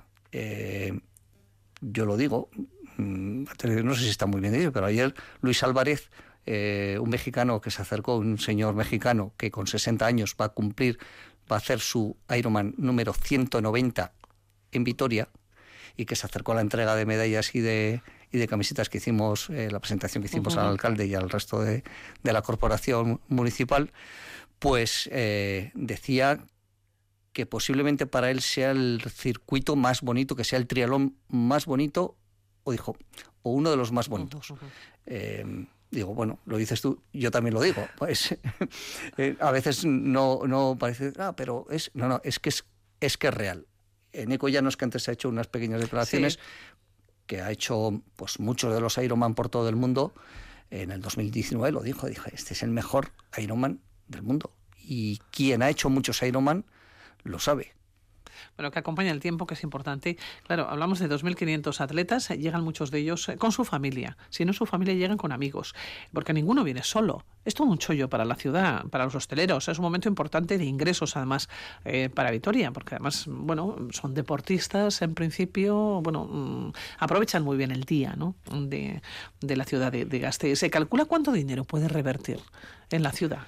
yo 1.81 2.05
lo 2.05 2.17
digo, 2.17 2.51
no 2.97 3.95
sé 3.95 4.03
si 4.03 4.09
está 4.09 4.25
muy 4.25 4.41
bien 4.41 4.53
dicho, 4.53 4.71
pero 4.71 4.85
ayer 4.85 5.13
Luis 5.41 5.63
Álvarez, 5.63 6.09
eh, 6.45 6.97
un 7.01 7.09
mexicano 7.09 7.61
que 7.61 7.71
se 7.71 7.81
acercó, 7.81 8.17
un 8.17 8.37
señor 8.37 8.75
mexicano 8.75 9.33
que 9.37 9.51
con 9.51 9.67
60 9.67 10.05
años 10.05 10.35
va 10.39 10.45
a 10.45 10.49
cumplir, 10.49 10.99
va 11.51 11.55
a 11.55 11.59
hacer 11.59 11.79
su 11.79 12.17
Ironman 12.35 12.73
número 12.77 13.13
190 13.13 14.13
en 14.71 14.83
Vitoria 14.83 15.29
y 15.97 16.05
que 16.05 16.15
se 16.15 16.25
acercó 16.25 16.53
a 16.53 16.55
la 16.55 16.61
entrega 16.61 16.95
de 16.95 17.05
medallas 17.05 17.53
y 17.53 17.59
de, 17.59 18.01
y 18.31 18.37
de 18.37 18.47
camisetas 18.47 18.89
que 18.89 18.97
hicimos, 18.97 19.49
eh, 19.49 19.69
la 19.71 19.79
presentación 19.79 20.23
que 20.23 20.27
hicimos 20.27 20.57
al 20.57 20.67
alcalde 20.67 21.05
y 21.05 21.15
al 21.15 21.29
resto 21.29 21.61
de, 21.61 21.83
de 22.23 22.33
la 22.33 22.41
corporación 22.41 23.19
municipal, 23.27 23.91
pues 24.59 25.09
eh, 25.11 25.71
decía 25.73 26.45
que 27.33 27.45
posiblemente 27.45 28.05
para 28.05 28.29
él 28.29 28.41
sea 28.41 28.71
el 28.71 29.01
circuito 29.09 29.75
más 29.75 30.01
bonito, 30.01 30.35
que 30.35 30.43
sea 30.43 30.59
el 30.59 30.67
trialón 30.67 31.15
más 31.29 31.65
bonito 31.65 32.15
o 32.63 32.71
dijo, 32.71 32.95
o 33.43 33.51
uno 33.51 33.71
de 33.71 33.77
los 33.77 33.91
más 33.91 34.09
bonitos. 34.09 34.53
Eh, 35.05 35.65
digo, 35.89 36.13
bueno, 36.13 36.39
lo 36.45 36.57
dices 36.57 36.81
tú, 36.81 37.01
yo 37.13 37.31
también 37.31 37.53
lo 37.53 37.61
digo. 37.61 37.87
Pues, 37.97 38.37
eh, 39.17 39.35
a 39.39 39.51
veces 39.51 39.85
no, 39.85 40.41
no 40.47 40.77
parece, 40.79 41.13
ah, 41.19 41.33
pero 41.35 41.65
es, 41.69 41.91
no, 41.93 42.07
no, 42.07 42.21
es 42.23 42.39
que 42.39 42.49
es, 42.49 42.65
es 42.99 43.17
que 43.17 43.27
es 43.27 43.33
real. 43.33 43.67
En 44.13 44.31
Eco 44.31 44.47
es 44.47 44.77
que 44.77 44.85
antes 44.85 45.07
ha 45.07 45.13
hecho 45.13 45.29
unas 45.29 45.47
pequeñas 45.47 45.79
declaraciones, 45.79 46.39
que 47.25 47.41
ha 47.41 47.51
hecho 47.51 48.01
pues 48.15 48.39
muchos 48.39 48.73
de 48.73 48.81
los 48.81 48.97
Ironman 48.97 49.35
por 49.35 49.49
todo 49.49 49.69
el 49.69 49.75
mundo. 49.75 50.13
En 50.69 50.91
el 50.91 51.01
2019 51.01 51.71
lo 51.71 51.81
dijo, 51.81 52.07
dije, 52.07 52.29
este 52.33 52.53
es 52.53 52.63
el 52.63 52.71
mejor 52.71 53.11
Ironman 53.37 53.81
del 54.07 54.23
mundo. 54.23 54.53
Y 54.77 55.19
quien 55.31 55.61
ha 55.61 55.69
hecho 55.69 55.89
muchos 55.89 56.21
Ironman 56.23 56.65
lo 57.23 57.39
sabe 57.39 57.73
bueno, 58.57 58.71
que 58.71 58.79
acompaña 58.79 59.11
el 59.11 59.19
tiempo, 59.19 59.45
que 59.45 59.53
es 59.53 59.63
importante. 59.63 60.17
Claro, 60.45 60.67
hablamos 60.69 60.99
de 60.99 61.09
2.500 61.09 61.81
atletas, 61.81 62.29
llegan 62.29 62.63
muchos 62.63 62.91
de 62.91 62.99
ellos 62.99 63.29
eh, 63.29 63.37
con 63.37 63.51
su 63.51 63.65
familia. 63.65 64.17
Si 64.29 64.45
no 64.45 64.53
su 64.53 64.65
familia, 64.65 64.93
llegan 64.93 65.17
con 65.17 65.31
amigos, 65.31 65.75
porque 66.13 66.33
ninguno 66.33 66.63
viene 66.63 66.83
solo. 66.83 67.23
Es 67.43 67.55
todo 67.55 67.67
un 67.67 67.77
chollo 67.77 68.09
para 68.09 68.25
la 68.25 68.35
ciudad, 68.35 68.85
para 68.87 69.05
los 69.05 69.15
hosteleros. 69.15 69.67
Es 69.67 69.79
un 69.79 69.83
momento 69.83 70.07
importante 70.07 70.57
de 70.57 70.65
ingresos, 70.65 71.17
además, 71.17 71.49
eh, 71.85 72.09
para 72.13 72.31
Vitoria, 72.31 72.71
porque 72.71 72.95
además, 72.95 73.25
bueno, 73.27 73.75
son 73.91 74.13
deportistas, 74.13 75.01
en 75.01 75.13
principio, 75.15 76.01
bueno, 76.01 76.25
mm, 76.25 76.73
aprovechan 76.99 77.43
muy 77.43 77.57
bien 77.57 77.71
el 77.71 77.83
día, 77.83 78.15
¿no? 78.15 78.35
De, 78.51 79.01
la 79.41 79.65
ciudad 79.65 79.91
de, 79.91 80.05
de 80.05 80.19
Gasteiz. 80.19 80.59
¿Se 80.59 80.69
calcula 80.69 81.05
cuánto 81.05 81.31
dinero 81.31 81.63
puede 81.63 81.87
revertir 81.87 82.39
en 82.89 83.03
la 83.03 83.11
ciudad? 83.11 83.41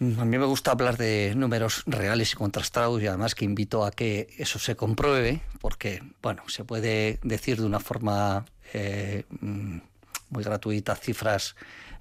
A 0.00 0.24
mí 0.24 0.38
me 0.38 0.46
gusta 0.46 0.70
hablar 0.70 0.96
de 0.96 1.34
números 1.36 1.82
reales 1.84 2.32
y 2.32 2.34
contrastados 2.34 3.02
y 3.02 3.06
además 3.06 3.34
que 3.34 3.44
invito 3.44 3.84
a 3.84 3.90
que 3.90 4.28
eso 4.38 4.58
se 4.58 4.74
compruebe 4.74 5.42
porque, 5.60 6.02
bueno, 6.22 6.42
se 6.48 6.64
puede 6.64 7.18
decir 7.22 7.60
de 7.60 7.66
una 7.66 7.80
forma 7.80 8.46
eh, 8.72 9.24
mm, 9.40 9.76
muy 10.30 10.42
gratuita 10.42 10.96
cifras 10.96 11.54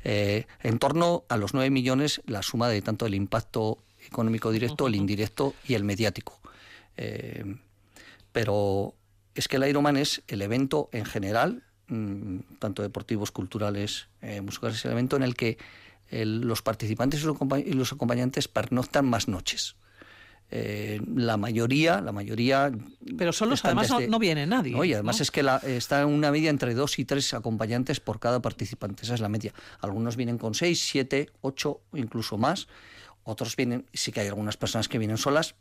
eh, 0.06 0.46
en 0.63 0.79
torno 0.79 1.25
a 1.27 1.36
los 1.36 1.53
9 1.53 1.70
millones 1.72 2.22
la 2.25 2.41
suma 2.41 2.70
de 2.70 2.82
tanto 2.82 3.06
el 3.06 3.15
impacto 3.15 3.79
económico 4.08 4.50
directo, 4.50 4.88
el 4.88 4.96
indirecto 4.96 5.53
y 5.68 5.74
el 5.74 5.84
mediático. 5.84 6.39
Eh, 6.96 7.44
pero 8.32 8.96
es 9.36 9.50
que 9.50 9.58
el 9.58 9.68
Ironman 9.68 9.98
es 9.98 10.22
el 10.29 10.41
evento 10.41 10.88
en 10.94 11.03
general, 11.03 11.63
mm, 11.88 12.39
tanto 12.60 12.82
deportivos, 12.82 13.32
culturales, 13.32 14.08
musicales, 14.41 14.86
el 14.86 14.91
evento 14.94 15.18
en 15.18 15.24
el 15.24 15.36
que 15.36 15.58
los 16.12 16.62
participantes 16.62 17.24
y 17.24 17.74
los 17.74 17.94
acompañantes 17.94 18.48
pernoctan 18.48 19.06
más 19.06 19.28
noches. 19.28 19.75
Eh, 20.51 21.00
la 21.16 21.38
mayoría, 21.38 22.01
la 22.01 22.12
mayoría. 22.12 22.72
Pero 23.18 23.32
solos 23.32 23.63
además 23.63 23.94
no, 24.08 24.18
viene 24.18 24.48
nadie. 24.48 24.75
y 24.84 24.94
además 24.94 25.22
es 25.22 25.30
que 25.30 25.44
la, 25.44 25.58
está 25.58 26.06
una 26.08 26.32
media 26.32 26.50
entre 26.50 26.74
dos 26.74 26.98
y 26.98 27.06
tres 27.06 27.34
acompañantes 27.36 28.00
por 28.00 28.20
cada 28.20 28.42
participante. 28.42 29.04
Esa 29.04 29.13
es 29.13 29.22
la 29.22 29.30
media. 29.30 29.54
Algunos 29.80 30.16
vienen 30.16 30.39
con 30.39 30.56
seis, 30.56 30.82
siete, 30.84 31.30
ocho, 31.42 31.82
incluso 31.94 32.38
más. 32.38 32.68
Otros 33.24 33.56
vienen, 33.56 33.86
sí 33.94 34.12
que 34.12 34.22
hay 34.22 34.28
algunas 34.28 34.58
personas 34.58 34.88
que 34.88 34.98
vienen 34.98 35.18
solas, 35.18 35.54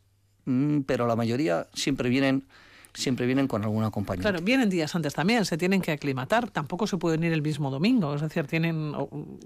mm, 0.47 0.81
pero 0.81 1.07
la 1.07 1.17
mayoría 1.17 1.67
siempre 1.75 2.09
vienen 2.09 2.47
siempre 2.95 3.27
vienen 3.27 3.47
con 3.47 3.63
algún 3.63 3.85
acompañante. 3.85 4.29
Claro, 4.29 4.45
vienen 4.45 4.69
días 4.69 4.95
antes 4.95 5.15
también, 5.15 5.45
se 5.45 5.57
tienen 5.57 5.81
que 5.81 5.93
aclimatar, 5.93 6.51
tampoco 6.51 6.87
se 6.87 6.97
pueden 6.97 7.25
ir 7.25 7.33
el 7.33 7.43
mismo 7.43 7.71
domingo, 7.71 8.15
es 8.15 8.21
decir, 8.21 8.47
tienen... 8.47 8.95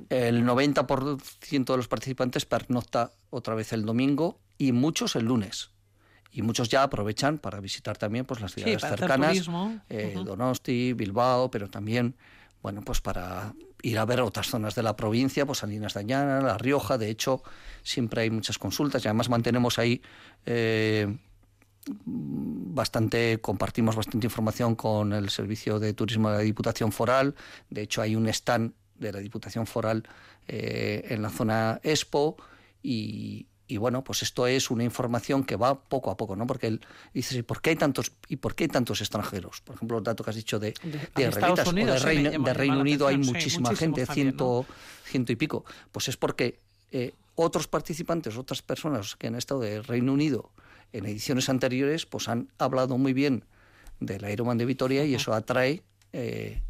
El 0.08 0.44
90% 0.44 1.64
de 1.64 1.76
los 1.76 1.88
participantes 1.88 2.46
pernocta 2.46 3.12
otra 3.30 3.54
vez 3.54 3.72
el 3.72 3.84
domingo 3.84 4.38
y 4.58 4.72
muchos 4.72 5.16
el 5.16 5.24
lunes. 5.24 5.70
Y 6.30 6.40
muchos 6.42 6.70
ya 6.70 6.82
aprovechan 6.82 7.38
para 7.38 7.60
visitar 7.60 7.98
también 7.98 8.24
pues, 8.24 8.40
las 8.40 8.54
ciudades 8.54 8.80
cercanas, 8.80 9.48
eh, 9.90 10.14
Donosti, 10.24 10.94
Bilbao, 10.94 11.50
pero 11.50 11.68
también 11.68 12.16
bueno, 12.62 12.82
pues 12.82 13.00
para 13.00 13.54
ir 13.82 13.98
a 13.98 14.04
ver 14.04 14.20
otras 14.20 14.46
zonas 14.46 14.74
de 14.76 14.84
la 14.84 14.94
provincia, 14.94 15.44
pues 15.44 15.58
Salinas 15.58 15.94
de 15.94 16.00
Añana, 16.00 16.40
La 16.40 16.56
Rioja, 16.56 16.96
de 16.96 17.10
hecho, 17.10 17.42
siempre 17.82 18.22
hay 18.22 18.30
muchas 18.30 18.56
consultas 18.56 19.04
y 19.04 19.08
además 19.08 19.28
mantenemos 19.28 19.78
ahí 19.80 20.00
eh, 20.46 21.18
bastante 21.86 23.40
compartimos 23.40 23.96
bastante 23.96 24.26
información 24.26 24.74
con 24.74 25.12
el 25.12 25.30
servicio 25.30 25.78
de 25.78 25.94
turismo 25.94 26.30
de 26.30 26.36
la 26.36 26.42
Diputación 26.42 26.92
Foral. 26.92 27.34
De 27.70 27.82
hecho, 27.82 28.02
hay 28.02 28.16
un 28.16 28.28
stand 28.28 28.72
de 28.98 29.12
la 29.12 29.18
Diputación 29.18 29.66
Foral 29.66 30.04
eh, 30.48 31.06
en 31.08 31.22
la 31.22 31.30
zona 31.30 31.80
Expo 31.82 32.36
y, 32.82 33.46
bueno, 33.78 34.04
pues 34.04 34.22
esto 34.22 34.46
es 34.46 34.70
una 34.70 34.84
información 34.84 35.44
que 35.44 35.56
va 35.56 35.82
poco 35.82 36.10
a 36.10 36.16
poco, 36.16 36.36
¿no? 36.36 36.46
Porque 36.46 36.66
él 36.66 36.80
dice, 37.14 37.42
¿por 37.42 37.62
qué 37.62 37.70
hay 37.70 37.76
tantos 37.76 38.12
y 38.28 38.36
por 38.36 38.54
qué 38.54 38.64
hay 38.64 38.68
tantos 38.68 39.00
extranjeros? 39.00 39.62
Por 39.62 39.76
ejemplo, 39.76 39.98
el 39.98 40.04
dato 40.04 40.22
que 40.22 40.30
has 40.30 40.36
dicho 40.36 40.58
de, 40.58 40.74
de, 41.14 41.24
de 41.24 41.30
Reino, 42.54 42.80
Unido 42.80 43.06
hay 43.06 43.16
muchísima 43.16 43.74
gente, 43.74 44.04
ciento, 44.06 44.66
ciento 45.04 45.32
y 45.32 45.36
pico. 45.36 45.64
Pues 45.90 46.08
es 46.08 46.18
porque 46.18 46.58
eh, 46.90 47.14
otros 47.34 47.66
participantes, 47.66 48.36
otras 48.36 48.60
personas 48.60 49.16
que 49.16 49.28
han 49.28 49.36
estado 49.36 49.60
de 49.60 49.80
Reino 49.80 50.12
Unido 50.12 50.50
en 50.92 51.06
ediciones 51.06 51.48
anteriores 51.48 52.06
pues 52.06 52.28
han 52.28 52.48
hablado 52.58 52.98
muy 52.98 53.12
bien 53.12 53.44
del 54.00 54.28
Ironman 54.30 54.58
de 54.58 54.66
Vitoria 54.66 55.04
y 55.04 55.14
eso 55.14 55.32
atrae 55.32 55.82
eh, 56.12 56.62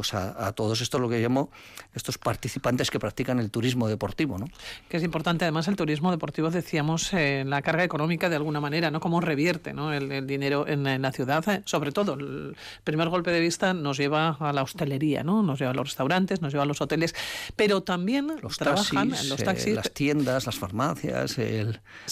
pues 0.00 0.14
a, 0.14 0.50
todos 0.52 0.80
estos 0.80 0.98
lo 0.98 1.10
que 1.10 1.20
llamo 1.20 1.50
estos 1.94 2.16
participantes 2.16 2.90
que 2.90 2.98
practican 2.98 3.38
el 3.38 3.50
turismo 3.50 3.86
deportivo, 3.86 4.38
¿no? 4.38 4.46
Que 4.88 4.96
es 4.96 5.02
importante 5.02 5.44
además 5.44 5.68
el 5.68 5.76
turismo 5.76 6.10
deportivo 6.10 6.48
decíamos 6.48 7.12
eh, 7.12 7.44
la 7.46 7.60
carga 7.60 7.84
económica 7.84 8.30
de 8.30 8.36
alguna 8.36 8.60
manera, 8.60 8.90
¿no? 8.90 8.98
Cómo 8.98 9.20
revierte, 9.20 9.74
¿no? 9.74 9.92
El, 9.92 10.26
dinero 10.26 10.66
en, 10.66 11.02
la 11.02 11.12
ciudad, 11.12 11.46
eh, 11.50 11.60
sobre 11.66 11.92
todo 11.92 12.14
el 12.14 12.56
primer 12.82 13.10
golpe 13.10 13.30
de 13.30 13.40
vista 13.40 13.74
nos 13.74 13.98
lleva 13.98 14.38
a 14.40 14.54
la 14.54 14.62
hostelería, 14.62 15.22
¿no? 15.22 15.42
Nos 15.42 15.58
lleva 15.58 15.72
a 15.72 15.74
los 15.74 15.88
restaurantes, 15.88 16.40
nos 16.40 16.50
lleva 16.50 16.62
a 16.62 16.66
los 16.66 16.80
hoteles, 16.80 17.14
pero 17.54 17.82
también 17.82 18.32
los 18.40 18.56
trabajan 18.56 19.10
taxis, 19.10 19.28
los 19.28 19.44
taxis, 19.44 19.74
las 19.74 19.90
tiendas, 19.90 20.46
las 20.46 20.58
farmacias, 20.58 21.36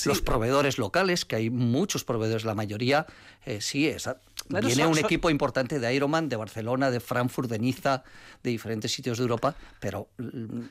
los 0.05 0.21
proveedores 0.21 0.77
locales, 0.77 1.25
que 1.25 1.37
hay 1.37 1.49
muchos 1.49 2.05
proveedores, 2.05 2.45
la 2.45 2.55
mayoría 2.55 3.07
sí 3.61 3.89
es 3.89 4.11
Viene 4.49 4.87
un 4.87 4.99
equipo 4.99 5.29
importante 5.31 5.79
de 5.79 5.95
Ironman, 5.95 6.29
de 6.29 6.37
Barcelona, 6.37 6.91
de 6.91 7.01
Frankfurt, 7.01 7.51
de 7.51 7.59
Niza, 7.59 8.03
de 8.43 8.51
diferentes 8.51 8.93
sitios 8.93 9.19
de 9.19 9.23
Europa, 9.23 9.55
pero 9.81 10.09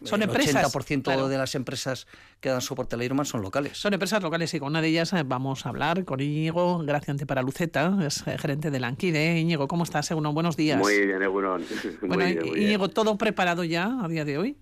son 0.03 0.21
el 0.21 0.29
empresas, 0.29 0.73
80% 0.73 1.27
de 1.27 1.37
las 1.37 1.53
empresas 1.55 2.07
que 2.39 2.49
dan 2.49 2.61
soporte 2.61 2.95
al 2.95 3.03
Ironman 3.03 3.25
son 3.25 3.41
locales. 3.41 3.77
Son 3.77 3.93
empresas 3.93 4.21
locales 4.23 4.53
y 4.53 4.59
con 4.59 4.69
una 4.69 4.81
de 4.81 4.87
ellas 4.87 5.13
eh, 5.13 5.23
vamos 5.25 5.65
a 5.65 5.69
hablar 5.69 6.05
con 6.05 6.19
Íñigo 6.19 6.79
Graciante 6.79 7.25
para 7.25 7.41
Luceta, 7.41 7.97
es 8.05 8.25
eh, 8.27 8.37
gerente 8.37 8.71
de 8.71 8.79
Lanquide. 8.79 9.39
Íñigo, 9.39 9.67
¿cómo 9.67 9.83
estás? 9.83 10.09
Uno, 10.11 10.33
buenos 10.33 10.57
días. 10.57 10.79
Muy 10.79 11.05
bien, 11.05 11.21
Egunon. 11.21 11.63
Bueno, 12.01 12.27
Íñigo, 12.27 12.89
¿todo 12.89 13.17
preparado 13.17 13.63
ya 13.63 13.99
a 14.03 14.07
día 14.07 14.25
de 14.25 14.37
hoy? 14.37 14.57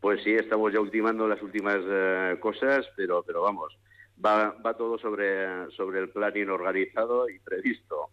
Pues 0.00 0.22
sí, 0.22 0.30
estamos 0.30 0.72
ya 0.72 0.80
ultimando 0.80 1.26
las 1.26 1.42
últimas 1.42 1.78
eh, 1.82 2.36
cosas, 2.40 2.86
pero, 2.96 3.22
pero 3.26 3.42
vamos, 3.42 3.76
va, 4.24 4.54
va 4.64 4.74
todo 4.74 4.98
sobre, 4.98 5.70
sobre 5.76 6.00
el 6.00 6.08
planning 6.08 6.48
organizado 6.48 7.28
y 7.28 7.38
previsto. 7.38 8.10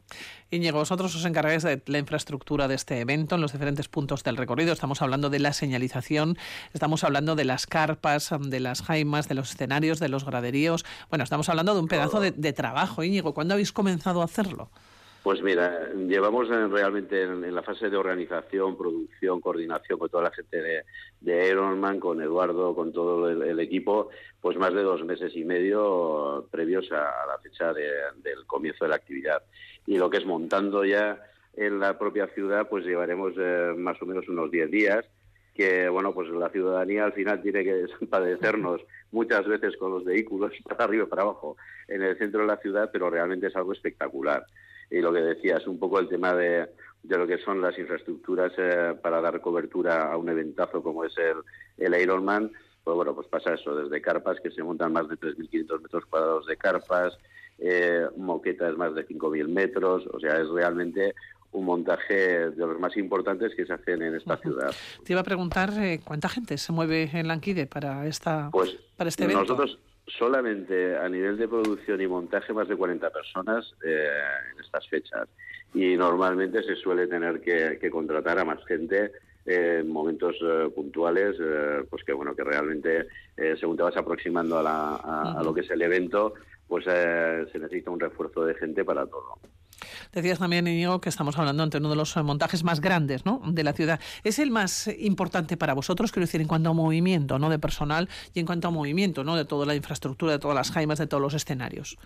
Íñigo, 0.52 0.80
vosotros 0.80 1.16
os 1.16 1.26
encargáis 1.26 1.64
de 1.64 1.82
la 1.86 1.98
infraestructura 1.98 2.68
de 2.68 2.76
este 2.76 3.00
evento 3.00 3.36
en 3.36 3.42
los 3.42 3.52
diferentes 3.52 3.88
puntos 3.88 4.24
del 4.24 4.38
recorrido. 4.38 4.74
Estamos 4.74 5.02
hablando 5.02 5.30
de 5.30 5.40
la 5.40 5.54
señalización, 5.54 6.38
estamos 6.74 7.04
hablando 7.04 7.36
de 7.36 7.46
las 7.46 7.66
carpas, 7.66 8.34
de 8.40 8.60
las 8.60 8.82
jaimas, 8.82 9.28
de 9.28 9.36
los 9.36 9.52
escenarios, 9.52 10.00
de 10.00 10.10
los 10.10 10.26
graderíos. 10.26 10.86
Bueno, 11.10 11.24
estamos 11.24 11.50
hablando 11.50 11.74
de 11.74 11.80
un 11.80 11.88
pedazo 11.88 12.20
de, 12.20 12.32
de 12.32 12.54
trabajo, 12.54 13.04
Íñigo. 13.04 13.34
¿Cuándo 13.34 13.54
habéis 13.56 13.72
comenzado 13.72 14.22
a 14.22 14.26
hacerlo? 14.26 14.70
Pues 15.24 15.42
mira, 15.42 15.90
llevamos 15.94 16.50
realmente 16.50 17.24
en, 17.24 17.56
la 17.56 17.64
fase 17.64 17.90
de 17.90 17.96
organización, 17.96 18.78
producción, 18.78 19.40
coordinación 19.40 19.98
con 19.98 20.10
toda 20.10 20.24
la 20.24 20.32
gente 20.32 20.62
de, 20.62 20.84
de 21.22 21.48
Ironman, 21.48 22.02
con 22.02 22.22
Eduardo, 22.22 22.76
con 22.76 22.92
todo 22.92 23.30
el, 23.30 23.58
equipo, 23.62 24.10
pues 24.42 24.58
más 24.58 24.74
de 24.74 24.84
dos 24.84 25.02
meses 25.06 25.34
y 25.38 25.46
medio 25.46 26.46
previos 26.52 26.92
a, 26.92 27.26
la 27.26 27.38
fecha 27.42 27.74
del 27.74 28.46
comienzo 28.46 28.84
de 28.84 28.90
la 28.90 28.98
actividad. 28.98 29.42
Y 29.88 29.98
lo 29.98 30.10
que 30.10 30.18
es 30.18 30.26
montando 30.26 30.84
ya 30.84 31.18
en 31.56 31.80
la 31.80 31.98
propia 31.98 32.28
ciudad, 32.28 32.68
pues 32.68 32.84
llevaremos 32.84 33.34
eh, 33.38 33.74
más 33.78 34.02
o 34.02 34.06
menos 34.06 34.28
unos 34.28 34.52
diez 34.52 34.70
días, 34.70 35.06
que 35.56 35.88
bueno, 35.88 36.14
pues 36.14 36.28
la 36.32 36.50
ciudadanía 36.50 37.06
al 37.06 37.14
final 37.14 37.42
tiene 37.42 37.64
que 37.64 37.86
padecernos 38.10 38.82
muchas 39.14 39.48
veces 39.48 39.78
con 39.78 39.92
los 39.92 40.04
vehículos 40.04 40.52
para 40.68 40.84
arriba 40.84 41.06
y 41.06 41.08
para 41.08 41.22
abajo 41.22 41.56
en 41.88 42.04
el 42.04 42.18
centro 42.18 42.42
de 42.42 42.48
la 42.48 42.58
ciudad, 42.58 42.90
pero 42.92 43.10
realmente 43.10 43.48
es 43.48 43.56
algo 43.56 43.72
espectacular 43.72 44.46
y 44.90 45.02
lo 45.02 45.12
que 45.14 45.22
decías, 45.22 45.66
un 45.68 45.80
poco 45.80 46.00
el 46.00 46.08
tema 46.08 46.34
de, 46.34 46.70
de 47.04 47.18
lo 47.18 47.28
que 47.28 47.38
son 47.40 47.62
las 47.62 47.78
infraestructuras 47.78 48.54
eh, 48.58 48.96
para 49.02 49.22
dar 49.22 49.42
cobertura 49.42 50.12
a 50.12 50.18
un 50.18 50.30
eventazo 50.30 50.82
como 50.82 51.04
es 51.04 51.14
el, 51.18 51.38
el 51.78 52.02
Ironman, 52.02 52.52
pues 52.84 52.96
bueno, 52.96 53.14
pues 53.16 53.28
pasa 53.28 53.54
eso, 53.54 53.76
desde 53.76 54.02
carpas 54.02 54.40
que 54.42 54.52
se 54.52 54.64
montan 54.64 54.94
más 54.94 55.08
de 55.08 55.16
3.500 55.16 55.82
metros 55.82 56.06
cuadrados 56.06 56.46
de 56.46 56.58
carpas, 56.58 57.18
eh, 57.60 58.08
moquetas 58.18 58.76
más 58.78 58.94
de 58.96 59.08
5.000 59.08 59.48
metros, 59.48 60.04
o 60.12 60.20
sea, 60.20 60.40
es 60.40 60.50
realmente 60.50 61.14
un 61.52 61.66
montaje 61.66 62.50
de 62.50 62.66
los 62.66 62.80
más 62.80 62.98
importantes 62.98 63.54
que 63.56 63.66
se 63.66 63.74
hacen 63.74 64.02
en 64.02 64.16
esta 64.16 64.38
ciudad. 64.38 64.74
Te 65.04 65.14
iba 65.14 65.22
a 65.22 65.24
preguntar 65.24 65.72
eh, 65.78 66.02
cuánta 66.04 66.28
gente 66.28 66.58
se 66.58 66.72
mueve 66.72 67.10
en 67.14 67.28
Lanquide 67.28 67.68
para 67.68 68.08
esta 68.08 68.50
pues 68.52 68.76
para 68.98 69.10
este 69.10 69.26
evento. 69.26 69.42
Nosotros 69.42 69.78
solamente 70.08 70.98
a 70.98 71.08
nivel 71.08 71.38
de 71.38 71.48
producción 71.48 72.02
y 72.02 72.08
montaje 72.08 72.54
más 72.54 72.68
de 72.68 72.76
40 72.76 73.10
personas 73.10 73.74
eh, 73.86 74.10
en 74.54 74.60
estas 74.60 74.88
fechas 74.88 75.28
y 75.74 75.96
normalmente 75.96 76.62
se 76.64 76.76
suele 76.76 77.08
tener 77.08 77.42
que, 77.42 77.90
contratar 77.90 78.40
a 78.40 78.46
más 78.46 78.64
gente 78.66 79.12
en 79.46 79.90
momentos 79.90 80.36
eh, 80.42 80.70
puntuales, 80.74 81.36
eh, 81.40 81.84
pues 81.90 82.04
que 82.04 82.14
bueno 82.14 82.36
que 82.36 82.44
realmente 82.44 83.08
según 83.60 83.76
te 83.76 83.84
vas 83.84 83.98
aproximando 83.98 84.60
a, 84.60 85.34
a, 85.38 85.44
lo 85.44 85.54
que 85.54 85.62
es 85.62 85.72
el 85.72 85.82
evento, 85.82 86.36
pues 86.68 86.86
se 86.86 87.60
necesita 87.60 87.92
un 87.92 88.00
refuerzo 88.00 88.46
de 88.46 88.56
gente 88.56 88.86
para 88.86 89.06
todo. 89.08 89.40
Decías 90.12 90.40
también, 90.40 90.68
Íñigo, 90.68 91.02
que 91.02 91.10
estamos 91.10 91.38
hablando 91.38 91.64
ante 91.64 91.78
uno 91.78 91.90
de 91.90 91.96
los 91.96 92.16
montajes 92.18 92.64
más 92.64 92.82
grandes 92.82 93.26
¿no? 93.26 93.42
de 93.46 93.64
la 93.64 93.74
ciudad. 93.74 94.00
¿Es 94.24 94.40
el 94.40 94.52
más 94.52 94.88
importante 95.00 95.58
para 95.58 95.74
vosotros, 95.74 96.12
quiero 96.12 96.26
decir, 96.26 96.42
en 96.42 96.48
cuanto 96.48 96.70
a 96.70 96.74
movimiento 96.74 97.40
¿no? 97.40 97.50
de 97.50 97.60
personal 97.60 98.10
y 98.34 98.40
en 98.40 98.46
cuanto 98.46 98.68
a 98.68 98.72
movimiento 98.72 99.24
¿no? 99.24 99.36
de 99.36 99.46
toda 99.46 99.66
la 99.66 99.76
infraestructura, 99.76 100.34
de 100.34 100.40
todas 100.40 100.56
las 100.56 100.72
jaimas, 100.72 101.00
de 101.00 101.08
todos 101.08 101.22
los 101.22 101.34
escenarios? 101.34 101.98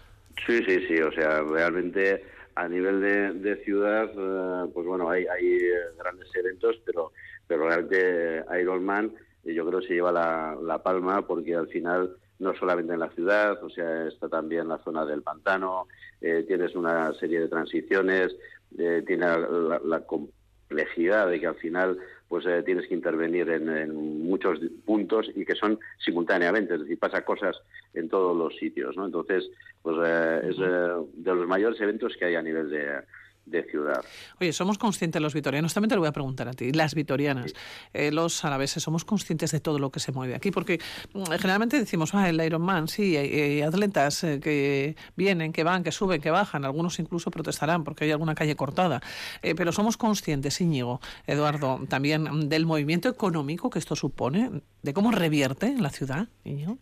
Sí, 0.46 0.60
sí, 0.66 0.80
sí. 0.88 1.02
O 1.02 1.12
sea, 1.12 1.42
realmente 1.42 2.24
a 2.56 2.68
nivel 2.68 3.02
de, 3.42 3.56
ciudad, 3.64 4.10
eh, 4.16 4.70
pues 4.74 4.86
bueno, 4.86 5.10
hay, 5.10 5.26
hay 5.28 5.60
grandes 5.98 6.28
eventos, 6.36 6.76
pero, 6.86 7.12
pero 7.48 7.68
realmente 7.68 8.44
Ironman 8.60 9.12
yo 9.54 9.66
creo 9.66 9.80
que 9.80 9.88
se 9.88 9.94
lleva 9.94 10.12
la, 10.12 10.58
la 10.62 10.84
palma 10.84 11.26
porque 11.26 11.56
al 11.56 11.68
final 11.68 12.18
no 12.40 12.56
solamente 12.56 12.94
en 12.94 13.00
la 13.00 13.10
ciudad, 13.10 13.64
o 13.64 13.70
sea, 13.70 14.08
está 14.08 14.30
también 14.30 14.68
la 14.68 14.78
zona 14.80 15.06
del 15.06 15.24
pantano, 15.24 15.88
eh, 16.22 16.44
tienes 16.48 16.76
una 16.76 17.14
serie 17.14 17.40
de 17.40 17.48
transiciones, 17.48 18.36
eh, 18.78 19.04
tiene 19.06 19.26
la, 19.84 20.02
complejidad 20.02 21.30
de 21.30 21.40
que 21.40 21.48
al 21.48 21.56
final 21.56 21.98
pues 22.28 22.46
eh, 22.46 22.62
tienes 22.64 22.88
que 22.88 22.94
intervenir 22.94 23.50
en, 23.50 24.24
muchos 24.24 24.60
puntos 24.86 25.32
y 25.34 25.46
que 25.46 25.56
son 25.56 25.80
simultáneamente, 25.98 26.76
es 26.76 26.82
decir, 26.82 27.00
pasa 27.00 27.24
cosas 27.24 27.56
en 27.94 28.10
todos 28.10 28.36
los 28.36 28.56
sitios, 28.58 28.98
¿no? 28.98 29.06
Entonces, 29.06 29.50
pues 29.82 29.96
es 30.44 30.58
de 30.58 31.36
los 31.36 31.48
mayores 31.48 31.80
eventos 31.80 32.18
que 32.18 32.26
hay 32.26 32.36
a 32.36 32.42
nivel 32.42 32.70
de, 32.70 33.00
de 33.50 33.64
ciudad. 33.64 34.04
Oye, 34.40 34.54
somos 34.54 34.78
conscientes 34.78 35.22
los 35.22 35.34
vitorianos, 35.34 35.74
también 35.74 35.90
te 35.90 35.96
lo 35.96 36.02
voy 36.02 36.10
a 36.10 36.12
preguntar 36.12 36.48
a 36.48 36.54
ti, 36.54 36.72
las 36.72 36.96
vitorianas, 36.96 37.54
eh, 37.94 38.12
los 38.12 38.44
alaveses, 38.44 38.84
somos 38.84 39.06
conscientes 39.06 39.52
de 39.52 39.60
todo 39.60 39.80
lo 39.80 39.90
que 39.90 40.00
se 40.00 40.12
mueve 40.12 40.36
aquí, 40.36 40.52
porque 40.52 40.80
mm, 41.14 41.24
generalmente 41.40 41.80
decimos, 41.80 42.14
ah, 42.14 42.30
el 42.30 42.42
Ironman, 42.42 42.88
sí, 42.88 43.16
hay, 43.16 43.62
atletas 43.62 44.24
eh, 44.24 44.40
que 44.42 44.96
vienen, 45.16 45.54
que 45.54 45.64
van, 45.64 45.84
que 45.84 45.92
suben, 45.92 46.22
que 46.22 46.32
bajan, 46.32 46.66
algunos 46.66 47.00
incluso 47.00 47.32
protestarán 47.32 47.84
porque 47.84 48.06
hay 48.06 48.12
alguna 48.12 48.36
calle 48.36 48.56
cortada, 48.56 49.02
eh, 49.42 49.56
pero 49.56 49.72
somos 49.72 49.98
conscientes, 49.98 50.60
Íñigo, 50.62 51.00
Eduardo, 51.26 51.82
también 51.88 52.50
del 52.50 52.66
movimiento 52.66 53.10
económico 53.10 53.70
que 53.70 53.80
esto 53.80 53.96
supone, 53.96 54.62
de 54.82 54.94
cómo 54.94 55.12
revierte 55.12 55.68
en 55.68 55.82
la 55.82 55.90
ciudad, 55.90 56.28
Íñigo. 56.44 56.78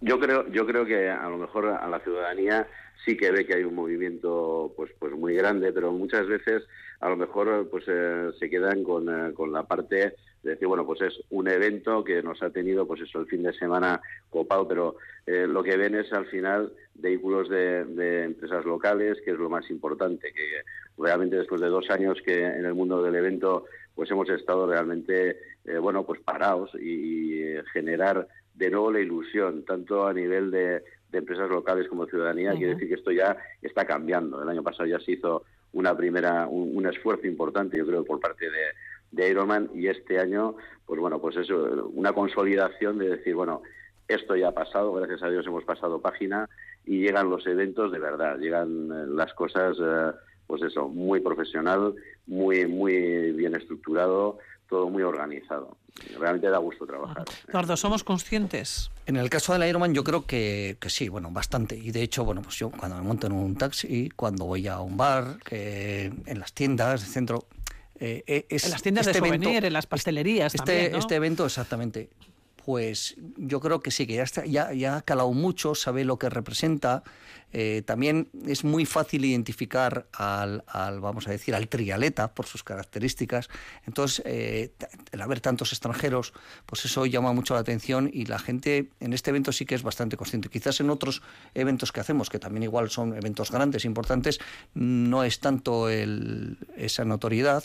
Yo 0.00 0.18
creo, 0.18 0.50
yo 0.50 0.66
creo 0.66 0.84
que 0.84 1.08
a 1.08 1.28
lo 1.28 1.38
mejor 1.38 1.68
a 1.68 1.86
la 1.86 2.00
ciudadanía 2.00 2.66
sí 3.04 3.16
que 3.16 3.30
ve 3.30 3.46
que 3.46 3.54
hay 3.54 3.64
un 3.64 3.74
movimiento 3.74 4.72
pues 4.76 4.90
pues 4.98 5.12
muy 5.12 5.34
grande, 5.34 5.72
pero 5.72 5.92
muchas 5.92 6.26
veces 6.26 6.62
a 7.00 7.08
lo 7.08 7.16
mejor 7.16 7.68
pues 7.68 7.84
eh, 7.88 8.30
se 8.38 8.48
quedan 8.48 8.84
con, 8.84 9.08
eh, 9.08 9.34
con 9.34 9.52
la 9.52 9.64
parte 9.64 10.14
de 10.42 10.50
decir, 10.50 10.68
bueno, 10.68 10.86
pues 10.86 11.00
es 11.02 11.20
un 11.30 11.48
evento 11.48 12.02
que 12.04 12.22
nos 12.22 12.42
ha 12.42 12.50
tenido 12.50 12.86
pues 12.86 13.00
eso 13.00 13.20
el 13.20 13.26
fin 13.26 13.42
de 13.42 13.52
semana 13.52 14.00
copado, 14.30 14.66
pero 14.66 14.96
eh, 15.26 15.46
lo 15.48 15.62
que 15.62 15.76
ven 15.76 15.94
es 15.94 16.12
al 16.12 16.26
final 16.26 16.72
vehículos 16.94 17.48
de, 17.48 18.24
empresas 18.24 18.64
locales, 18.64 19.18
que 19.24 19.32
es 19.32 19.38
lo 19.38 19.50
más 19.50 19.68
importante, 19.70 20.32
que 20.32 20.62
realmente 20.96 21.36
después 21.36 21.60
de 21.60 21.68
dos 21.68 21.90
años 21.90 22.18
que 22.24 22.44
en 22.44 22.64
el 22.64 22.74
mundo 22.74 23.02
del 23.02 23.14
evento 23.14 23.64
pues 23.94 24.10
hemos 24.10 24.28
estado 24.30 24.66
realmente, 24.66 25.36
bueno, 25.80 26.04
pues 26.04 26.18
parados 26.20 26.70
y 26.80 27.42
generar 27.74 28.26
de 28.54 28.70
nuevo 28.70 28.90
la 28.90 29.00
ilusión, 29.00 29.64
tanto 29.64 30.06
a 30.06 30.14
nivel 30.14 30.50
de, 30.50 30.82
de 31.12 31.18
empresas 31.18 31.48
locales 31.48 31.86
como 31.88 32.06
ciudadanía. 32.06 32.52
Quiere 32.52 32.74
decir 32.74 32.88
que 32.88 32.94
esto 32.94 33.12
ya 33.12 33.36
está 33.60 33.84
cambiando. 33.84 34.42
El 34.42 34.48
año 34.48 34.62
pasado 34.62 34.86
ya 34.86 34.98
se 34.98 35.12
hizo 35.12 35.44
una 35.72 35.96
primera, 35.96 36.48
un, 36.48 36.86
esfuerzo 36.86 37.26
importante, 37.26 37.78
yo 37.78 37.86
creo, 37.86 38.04
por 38.04 38.18
parte 38.18 38.46
de, 38.50 38.64
de 39.12 39.30
Ironman 39.30 39.70
y 39.74 39.86
este 39.86 40.18
año, 40.18 40.56
pues 40.86 41.00
bueno, 41.00 41.20
pues 41.20 41.36
eso, 41.36 41.90
una 41.94 42.12
consolidación 42.12 42.98
de 42.98 43.10
decir, 43.10 43.34
bueno, 43.34 43.62
esto 44.08 44.36
ya 44.36 44.48
ha 44.48 44.52
pasado, 44.52 44.92
gracias 44.92 45.22
a 45.22 45.30
Dios 45.30 45.46
hemos 45.46 45.64
pasado 45.64 46.00
página 46.00 46.48
y 46.84 47.00
llegan 47.00 47.30
los 47.30 47.46
eventos 47.46 47.92
de 47.92 47.98
verdad, 47.98 48.38
llegan 48.38 48.90
eh, 48.90 49.06
las 49.08 49.32
cosas, 49.34 49.76
eh, 49.80 50.12
pues 50.46 50.62
eso, 50.62 50.88
muy 50.88 51.20
profesional, 51.20 51.94
muy, 52.26 52.66
muy 52.66 53.32
bien 53.32 53.54
estructurado, 53.54 54.38
todo 54.72 54.88
muy 54.88 55.02
organizado. 55.02 55.76
Realmente 56.18 56.48
da 56.48 56.56
gusto 56.56 56.86
trabajar. 56.86 57.26
Eduardo, 57.46 57.76
¿somos 57.76 58.02
conscientes? 58.02 58.90
En 59.04 59.18
el 59.18 59.28
caso 59.28 59.52
del 59.52 59.68
Ironman 59.68 59.92
yo 59.92 60.02
creo 60.02 60.24
que, 60.24 60.78
que, 60.80 60.88
sí, 60.88 61.10
bueno, 61.10 61.30
bastante. 61.30 61.76
Y 61.76 61.90
de 61.90 62.00
hecho, 62.00 62.24
bueno, 62.24 62.40
pues 62.40 62.56
yo 62.56 62.70
cuando 62.70 62.96
me 62.96 63.02
monto 63.02 63.26
en 63.26 63.34
un 63.34 63.54
taxi, 63.54 64.08
cuando 64.16 64.46
voy 64.46 64.66
a 64.68 64.80
un 64.80 64.96
bar, 64.96 65.36
que 65.44 66.10
en 66.24 66.40
las 66.40 66.54
tiendas, 66.54 67.02
el 67.02 67.08
centro... 67.08 67.44
Eh, 68.00 68.24
eh 68.26 68.46
es, 68.48 68.64
en 68.64 68.70
las 68.70 68.80
tiendas 68.80 69.04
de 69.04 69.12
este 69.12 69.26
souvenir, 69.26 69.62
en 69.62 69.72
las 69.74 69.86
pastelerías 69.86 70.54
este, 70.54 70.64
también, 70.64 70.94
Este 70.94 71.16
evento, 71.16 71.44
exactamente. 71.44 72.08
Pues 72.64 73.16
yo 73.36 73.60
creo 73.60 73.80
que 73.80 73.90
sí, 73.90 74.06
que 74.06 74.14
ya, 74.14 74.22
está, 74.22 74.44
ya, 74.44 74.72
ya 74.72 74.96
ha 74.96 75.02
calado 75.02 75.32
mucho, 75.32 75.74
sabe 75.74 76.04
lo 76.04 76.18
que 76.18 76.28
representa, 76.28 77.02
eh, 77.52 77.82
también 77.84 78.28
es 78.46 78.64
muy 78.64 78.86
fácil 78.86 79.24
identificar 79.24 80.06
al, 80.12 80.62
vamos 81.00 81.28
a 81.28 81.32
decir, 81.32 81.54
al 81.54 81.68
trialeta 81.68 82.32
por 82.32 82.46
sus 82.46 82.64
características. 82.64 83.48
Entonces, 83.86 84.22
eh, 84.24 84.72
el 85.10 85.20
haber 85.20 85.40
tantos 85.40 85.72
extranjeros, 85.72 86.32
pues 86.64 86.84
eso 86.86 87.04
llama 87.04 87.32
mucho 87.32 87.54
la 87.54 87.60
atención 87.60 88.08
y 88.12 88.24
la 88.24 88.38
gente 88.38 88.88
en 89.00 89.12
este 89.12 89.30
evento 89.30 89.52
sí 89.52 89.66
que 89.66 89.74
es 89.74 89.82
bastante 89.82 90.16
consciente. 90.16 90.48
Quizás 90.48 90.80
en 90.80 90.88
otros 90.88 91.22
eventos 91.54 91.92
que 91.92 92.00
hacemos, 92.00 92.30
que 92.30 92.38
también 92.38 92.62
igual 92.62 92.88
son 92.90 93.14
eventos 93.14 93.50
grandes, 93.50 93.84
importantes, 93.84 94.40
no 94.74 95.22
es 95.22 95.40
tanto 95.40 95.90
esa 95.90 97.04
notoriedad 97.04 97.64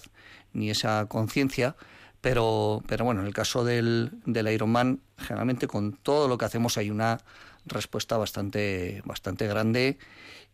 ni 0.54 0.70
esa 0.70 1.06
conciencia. 1.08 1.76
Pero, 2.21 2.84
pero 2.88 3.06
bueno, 3.06 3.21
en 3.21 3.27
el 3.27 3.34
caso 3.34 3.63
del, 3.63 4.12
del 4.25 4.47
Ironman, 4.49 5.01
generalmente 5.17 5.67
con 5.67 5.93
todo 5.93 6.27
lo 6.27 6.38
que 6.38 6.45
hacemos 6.45 6.77
hay 6.77 6.89
una 6.89 7.19
respuesta 7.65 8.17
bastante, 8.17 9.01
bastante 9.06 9.47
grande 9.47 9.97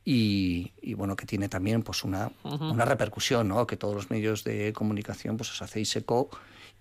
y, 0.06 0.72
bueno, 0.96 1.16
que 1.16 1.26
tiene 1.26 1.48
también 1.48 1.82
pues 1.82 2.04
una, 2.04 2.32
una 2.44 2.84
repercusión, 2.84 3.48
¿no? 3.48 3.66
Que 3.66 3.78
todos 3.78 3.96
los 3.96 4.10
medios 4.12 4.44
de 4.44 4.74
comunicación 4.74 5.38
pues 5.38 5.52
os 5.52 5.62
hacéis 5.62 5.96
eco 5.96 6.30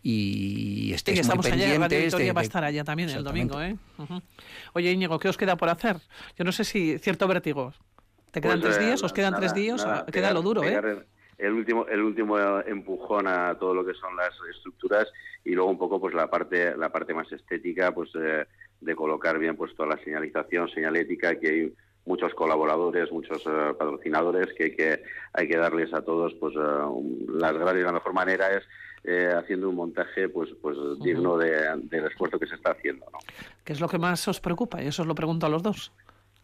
y 0.03 0.93
estéis 0.93 1.25
muy 1.29 1.39
pendientes. 1.39 2.15
Allá, 2.15 2.33
va 2.33 2.41
a 2.41 2.45
estar 2.45 2.65
allá 2.65 2.83
también 2.83 3.09
el 3.11 3.23
domingo, 3.23 3.63
¿eh? 3.63 3.77
Oye, 4.73 4.91
Íñigo, 4.91 5.21
¿qué 5.21 5.29
os 5.29 5.37
queda 5.37 5.57
por 5.57 5.69
hacer? 5.69 6.01
Yo 6.37 6.45
no 6.45 6.51
sé 6.51 6.65
si 6.65 6.99
cierto 6.99 7.29
vértigo. 7.29 7.73
¿Te 8.33 8.41
quedan 8.41 8.61
pues, 8.61 8.75
tres 8.75 8.87
días? 8.87 9.03
¿Os 9.05 9.13
quedan 9.13 9.37
tres 9.37 9.55
días? 9.55 9.87
Queda 10.11 10.33
lo 10.33 10.43
duro, 10.43 10.65
¿eh? 10.65 11.07
El 11.43 11.55
último, 11.55 11.87
el 11.89 12.01
último 12.01 12.39
empujón 12.61 13.27
a 13.27 13.57
todo 13.59 13.75
lo 13.75 13.85
que 13.85 13.95
son 13.95 14.15
las 14.15 14.33
estructuras 14.49 15.09
y 15.45 15.51
luego 15.51 15.73
un 15.73 15.79
poco 15.79 16.01
pues 16.01 16.15
la 16.15 16.31
parte, 16.31 16.77
la 16.77 16.91
parte 16.91 17.15
más 17.15 17.31
estética, 17.33 17.93
pues 17.93 18.11
eh, 18.15 18.47
de 18.81 18.95
colocar 18.95 19.41
bien 19.41 19.57
pues 19.57 19.75
toda 19.75 19.97
la 19.97 20.05
señalización, 20.05 20.69
señalética, 20.69 21.41
que 21.41 21.49
hay 21.49 21.75
muchos 22.07 22.33
colaboradores, 22.35 23.11
muchos 23.11 23.43
eh, 23.45 23.75
patrocinadores 23.77 24.55
que 24.57 24.65
hay, 24.65 24.77
que 24.77 25.03
hay 25.33 25.49
que 25.49 25.57
darles 25.57 25.93
a 25.93 26.03
todos 26.03 26.33
pues 26.35 26.55
uh, 26.55 27.27
las 27.29 27.55
gracias 27.55 27.87
la 27.87 27.93
mejor 27.93 28.13
manera 28.13 28.57
es 28.57 28.63
eh, 29.03 29.35
haciendo 29.37 29.69
un 29.69 29.75
montaje 29.75 30.29
pues 30.29 30.51
pues 30.63 30.77
digno 31.01 31.37
de, 31.39 31.51
del 31.91 32.07
esfuerzo 32.07 32.39
que 32.39 32.47
se 32.47 32.55
está 32.55 32.71
haciendo. 32.71 33.05
¿no? 33.13 33.19
¿Qué 33.65 33.73
es 33.73 33.81
lo 33.81 33.89
que 33.89 33.99
más 33.99 34.29
os 34.29 34.41
preocupa? 34.41 34.81
Y 34.81 34.87
eso 34.87 35.03
os 35.03 35.09
lo 35.09 35.17
pregunto 35.17 35.47
a 35.47 35.49
los 35.49 35.65
dos. 35.65 35.91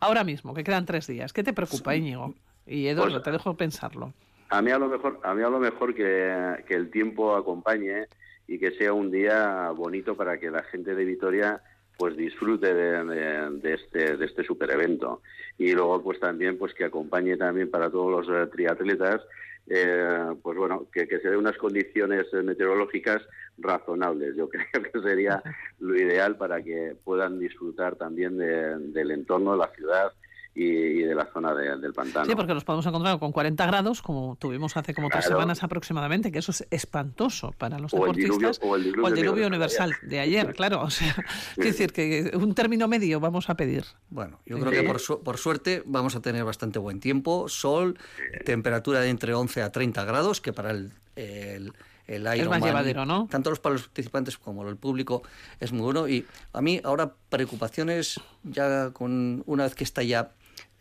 Ahora 0.01 0.25
mismo, 0.25 0.55
que 0.55 0.65
quedan 0.65 0.87
tres 0.87 1.07
días, 1.07 1.33
¿qué 1.33 1.45
te 1.45 1.53
preocupa, 1.53 1.95
Íñigo? 1.95 2.35
Y 2.67 2.89
Eduardo, 2.89 3.15
pues, 3.15 3.23
te 3.23 3.31
dejo 3.31 3.57
pensarlo. 3.57 4.13
A 4.51 4.63
mí 4.63 4.71
a 4.71 4.79
lo 4.79 4.89
mejor, 4.89 5.21
a 5.23 5.35
mí 5.35 5.43
a 5.43 5.51
lo 5.51 5.59
mejor 5.59 5.95
que, 5.95 6.65
el 6.69 6.91
tiempo 6.91 7.35
acompañe 7.35 8.07
y 8.47 8.59
que 8.59 8.71
sea 8.73 8.93
un 8.95 9.11
día 9.11 9.71
bonito 9.73 10.17
para 10.17 10.39
que 10.39 10.51
la 10.51 10.63
gente 10.63 10.95
de 10.95 11.05
Vitoria 11.05 11.61
pues 11.99 12.17
disfrute 12.17 12.73
de, 12.75 13.61
este 13.65 14.17
de 14.17 14.25
este 14.25 14.45
super 14.45 14.71
evento 14.71 15.21
y 15.59 15.73
luego 15.73 16.01
pues 16.03 16.21
también 16.21 16.57
pues 16.57 16.73
que 16.73 16.85
acompañe 16.85 17.37
también 17.37 17.71
para 17.71 17.91
todos 17.91 18.27
los 18.27 18.37
eh, 18.37 18.49
triatletas 18.53 19.21
eh, 19.67 20.33
pues 20.41 20.57
bueno 20.57 20.87
que, 20.93 21.07
se 21.07 21.29
den 21.29 21.41
unas 21.41 21.59
condiciones 21.59 22.33
meteorológicas 22.33 23.21
razonables. 23.59 24.37
Yo 24.37 24.49
creo 24.51 24.83
que 24.83 25.01
sería 25.01 25.43
lo 25.81 25.97
ideal 25.97 26.37
para 26.37 26.63
que 26.63 26.97
puedan 27.05 27.39
disfrutar 27.39 27.97
también 27.97 28.39
del 28.39 29.11
entorno 29.11 29.53
de 29.53 29.59
la 29.59 29.69
ciudad 29.75 30.13
y, 30.59 31.03
de 31.03 31.15
la 31.15 31.27
zona 31.27 31.55
del 31.55 31.93
pantano. 31.93 32.27
Sí, 32.27 32.35
porque 32.35 32.53
nos 32.53 32.65
podemos 32.65 32.85
encontrar 32.87 33.19
con 33.19 33.33
40 33.33 33.67
grados, 33.67 34.03
como 34.03 34.37
tuvimos 34.37 34.77
hace 34.77 34.95
como 34.95 35.09
tres 35.09 35.27
semanas 35.27 35.63
aproximadamente, 35.63 36.33
que 36.33 36.41
eso 36.41 36.51
es 36.51 36.67
espantoso 36.71 37.53
para 37.57 37.79
los 37.79 37.93
deportistas. 37.93 38.59
o 38.63 38.77
el 38.77 39.15
diluvio, 39.15 39.47
universal 39.47 39.95
de 40.03 40.21
ayer, 40.21 40.55
claro. 40.55 40.83
O 40.83 40.91
sea, 40.91 41.15
es 41.57 41.65
decir, 41.65 41.93
que 41.93 42.33
un 42.35 42.55
término 42.55 42.89
medio 42.89 43.21
vamos 43.21 43.49
a 43.51 43.57
pedir. 43.57 43.85
Bueno, 44.11 44.41
yo 44.47 44.59
creo 44.59 44.71
que 44.71 44.83
por, 44.83 45.23
por, 45.23 45.39
suerte 45.39 45.83
vamos 45.87 46.17
a 46.17 46.21
tener 46.21 46.45
bastante 46.45 46.79
buen 46.79 46.99
tiempo, 47.01 47.49
sol, 47.49 47.99
temperatura 48.45 49.01
de 49.01 49.11
entre 49.11 49.35
11 49.35 49.63
a 49.63 49.71
30 49.71 50.05
grados, 50.05 50.41
que 50.41 50.53
para 50.53 50.71
el, 50.71 50.93
el 51.17 51.73
el 52.09 52.27
es 52.27 52.49
más 52.49 52.63
llevadero, 52.63 53.05
¿no? 53.05 53.29
Tanto 53.31 53.51
los, 53.51 53.61
para 53.61 53.75
los 53.75 53.83
participantes 53.83 54.39
como 54.39 54.67
el 54.67 54.77
público 54.77 55.23
es 55.61 55.73
muy 55.73 55.83
bueno. 55.83 56.09
Y 56.09 56.25
a 56.55 56.63
mí 56.63 56.81
ahora 56.83 57.13
preocupaciones 57.29 58.19
ya 58.43 58.91
con 58.93 59.43
una 59.47 59.65
vez 59.65 59.75
que 59.75 59.85
está 59.85 60.03
ya 60.03 60.31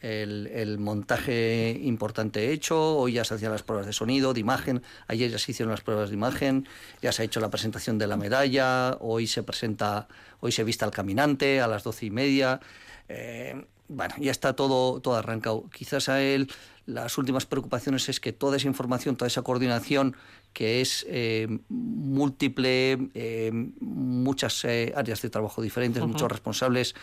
el, 0.02 0.78
montaje 0.80 1.80
importante 1.84 2.52
hecho, 2.52 2.98
hoy 2.98 3.14
ya 3.14 3.24
se 3.24 3.36
hacían 3.36 3.52
las 3.52 3.64
pruebas 3.64 3.86
de 3.86 3.94
sonido, 3.94 4.34
de 4.34 4.40
imagen, 4.40 4.84
ayer 5.08 5.32
ya 5.32 5.40
se 5.40 5.52
hicieron 5.52 5.72
las 5.72 5.82
pruebas 5.82 6.10
de 6.10 6.16
imagen, 6.16 6.68
ya 7.02 7.12
se 7.12 7.22
ha 7.22 7.26
hecho 7.26 7.40
la 7.40 7.50
presentación 7.50 7.98
de 7.98 8.08
la 8.08 8.18
medalla, 8.18 8.98
hoy 9.00 9.28
se 9.28 9.44
presenta, 9.44 10.08
hoy 10.40 10.52
se 10.52 10.64
vista 10.64 10.86
al 10.86 10.92
caminante 10.92 11.62
a 11.62 11.68
las 11.68 11.84
doce 11.84 12.06
y 12.06 12.12
media. 12.12 12.60
Eh, 13.10 13.66
bueno, 13.88 14.16
ya 14.20 14.32
está 14.32 14.54
todo, 14.54 15.00
todo 15.00 15.16
arrancado. 15.16 15.70
Quizás 15.72 16.10
a 16.10 16.22
él 16.22 16.50
las 16.88 17.18
últimas 17.18 17.46
preocupaciones 17.46 18.08
es 18.08 18.22
que 18.22 18.32
toda 18.32 18.56
esa 18.56 18.68
información, 18.68 19.18
toda 19.18 19.28
esa 19.28 19.42
coordinación 19.42 20.16
que 20.54 20.80
es 20.80 21.06
eh, 21.10 21.60
múltiple, 21.68 23.10
eh, 23.14 23.52
muchas 23.82 24.64
eh, 24.64 24.94
áreas 24.96 25.22
de 25.22 25.30
trabajo 25.30 25.62
diferentes, 25.62 26.02
muchos 26.04 26.32
responsables, 26.32 26.96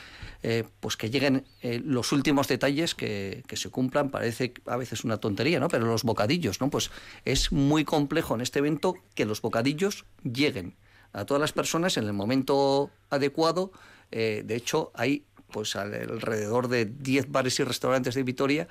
pues 0.80 0.96
que 0.96 1.08
lleguen 1.10 1.44
los 1.62 2.12
últimos 2.12 2.48
detalles 2.48 2.94
que, 2.94 3.44
que, 3.46 3.56
se 3.56 3.70
cumplan. 3.70 4.10
Parece 4.10 4.54
a 4.66 4.76
veces 4.76 5.04
una 5.04 5.18
tontería, 5.18 5.60
¿no? 5.60 5.68
Pero 5.68 5.86
los 5.86 6.02
bocadillos, 6.02 6.60
¿no? 6.60 6.70
Pues 6.70 6.90
es 7.24 7.52
muy 7.52 7.84
complejo 7.84 8.34
en 8.34 8.40
este 8.40 8.58
evento 8.58 8.96
que 9.14 9.24
los 9.26 9.40
bocadillos 9.40 10.04
lleguen 10.22 10.76
a 11.12 11.24
todas 11.24 11.40
las 11.40 11.52
personas 11.52 11.96
en 11.96 12.04
el 12.04 12.12
momento 12.12 12.90
adecuado. 13.10 13.70
de 14.10 14.54
hecho, 14.54 14.90
hay 14.94 15.24
pues 15.50 15.76
alrededor 15.76 16.68
de 16.68 16.86
10 16.86 17.30
bares 17.30 17.60
y 17.60 17.64
restaurantes 17.64 18.14
de 18.14 18.22
Vitoria 18.22 18.68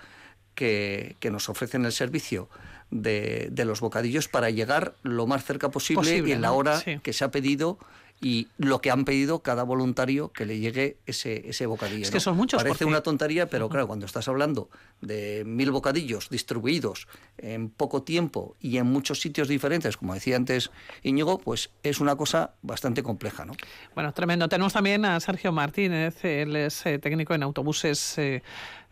que, 0.56 1.16
que 1.20 1.32
nos 1.32 1.50
ofrecen 1.50 1.86
el 1.86 1.92
servicio 1.92 2.50
de, 2.92 3.50
de, 3.52 3.66
los 3.66 3.80
bocadillos 3.80 4.28
para 4.28 4.50
llegar 4.50 4.94
lo 5.02 5.26
más 5.26 5.44
cerca 5.44 5.70
posible, 5.70 6.18
y 6.26 6.32
en 6.32 6.42
la 6.42 6.52
hora 6.52 6.82
que 7.02 7.14
se 7.14 7.24
ha 7.24 7.32
pedido 7.32 7.80
y 8.24 8.48
lo 8.58 8.80
que 8.80 8.90
han 8.90 9.04
pedido 9.04 9.40
cada 9.40 9.64
voluntario 9.64 10.32
que 10.32 10.46
le 10.46 10.58
llegue 10.58 10.98
ese, 11.06 11.50
ese 11.50 11.66
bocadillo. 11.66 12.04
Es 12.04 12.12
que 12.12 12.22
son 12.22 12.38
muchos. 12.38 12.64
Parece 12.64 12.86
una 12.86 13.02
tontería, 13.02 13.50
pero 13.50 13.68
claro, 13.68 13.86
cuando 13.86 14.06
estás 14.06 14.28
hablando 14.30 14.70
de 15.02 15.44
mil 15.46 15.72
bocadillos 15.72 16.30
distribuidos 16.30 17.08
en 17.38 17.70
poco 17.70 18.04
tiempo 18.04 18.56
y 18.62 18.78
en 18.78 18.88
muchos 18.88 19.20
sitios 19.20 19.50
diferentes, 19.50 19.98
como 19.98 20.14
decía 20.14 20.38
antes 20.38 20.72
Íñigo, 21.04 21.38
pues 21.38 21.72
es 21.84 22.00
una 22.00 22.16
cosa 22.16 22.54
bastante 22.62 23.04
compleja. 23.04 23.44
¿no? 23.44 23.54
Bueno, 23.94 24.14
tremendo. 24.14 24.48
Tenemos 24.48 24.72
también 24.72 25.04
a 25.04 25.20
Sergio 25.20 25.52
Martínez, 25.52 26.24
él 26.24 26.56
es 26.56 26.86
eh, 26.86 27.00
técnico 27.00 27.34
en 27.34 27.44
autobuses. 27.44 28.18
Eh, 28.18 28.42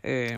eh, 0.03 0.37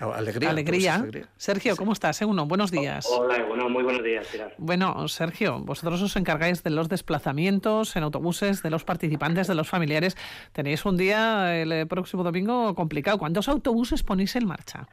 Alegría. 0.00 0.50
Alegría. 0.50 1.04
Sergio, 1.36 1.76
¿cómo 1.76 1.92
estás? 1.92 2.22
Uno, 2.22 2.46
buenos 2.46 2.70
días. 2.70 3.06
Hola, 3.06 3.44
bueno, 3.44 3.68
muy 3.68 3.82
buenos 3.82 4.02
días, 4.02 4.26
Bueno, 4.56 5.06
Sergio, 5.08 5.58
vosotros 5.60 6.00
os 6.00 6.16
encargáis 6.16 6.62
de 6.62 6.70
los 6.70 6.88
desplazamientos 6.88 7.94
en 7.96 8.04
autobuses, 8.04 8.62
de 8.62 8.70
los 8.70 8.84
participantes, 8.84 9.46
de 9.46 9.54
los 9.54 9.68
familiares. 9.68 10.16
Tenéis 10.52 10.86
un 10.86 10.96
día 10.96 11.60
el 11.60 11.70
eh, 11.72 11.86
próximo 11.86 12.22
domingo 12.22 12.74
complicado. 12.74 13.18
¿Cuántos 13.18 13.48
autobuses 13.50 14.02
ponéis 14.02 14.34
en 14.36 14.46
marcha? 14.46 14.88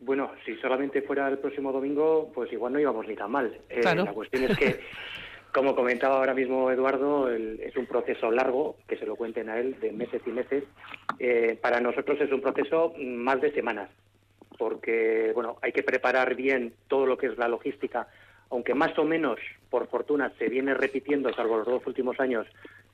Bueno, 0.00 0.32
si 0.44 0.54
solamente 0.56 1.00
fuera 1.00 1.28
el 1.28 1.38
próximo 1.38 1.72
domingo, 1.72 2.30
pues 2.34 2.52
igual 2.52 2.74
no 2.74 2.80
íbamos 2.80 3.06
ni 3.08 3.14
tan 3.14 3.30
mal. 3.30 3.58
Eh, 3.70 3.80
la 3.82 4.12
cuestión 4.12 4.44
es 4.44 4.58
que, 4.58 4.80
como 5.54 5.74
comentaba 5.74 6.16
ahora 6.16 6.34
mismo 6.34 6.70
Eduardo, 6.70 7.30
es 7.30 7.74
un 7.76 7.86
proceso 7.86 8.30
largo, 8.30 8.76
que 8.86 8.98
se 8.98 9.06
lo 9.06 9.16
cuenten 9.16 9.48
a 9.48 9.58
él, 9.58 9.80
de 9.80 9.92
meses 9.92 10.20
y 10.26 10.30
meses. 10.30 10.64
Eh, 11.18 11.58
para 11.62 11.80
nosotros 11.80 12.20
es 12.20 12.30
un 12.30 12.42
proceso 12.42 12.92
más 12.98 13.40
de 13.40 13.50
semanas 13.52 13.88
porque 14.62 15.32
bueno, 15.34 15.56
hay 15.60 15.72
que 15.72 15.82
preparar 15.82 16.36
bien 16.36 16.72
todo 16.86 17.04
lo 17.04 17.18
que 17.18 17.26
es 17.26 17.36
la 17.36 17.48
logística, 17.48 18.06
aunque 18.48 18.74
más 18.74 18.96
o 18.96 19.02
menos, 19.02 19.40
por 19.70 19.88
fortuna, 19.88 20.32
se 20.38 20.48
viene 20.48 20.72
repitiendo, 20.72 21.34
salvo 21.34 21.56
los 21.56 21.66
dos 21.66 21.84
últimos 21.84 22.20
años, 22.20 22.46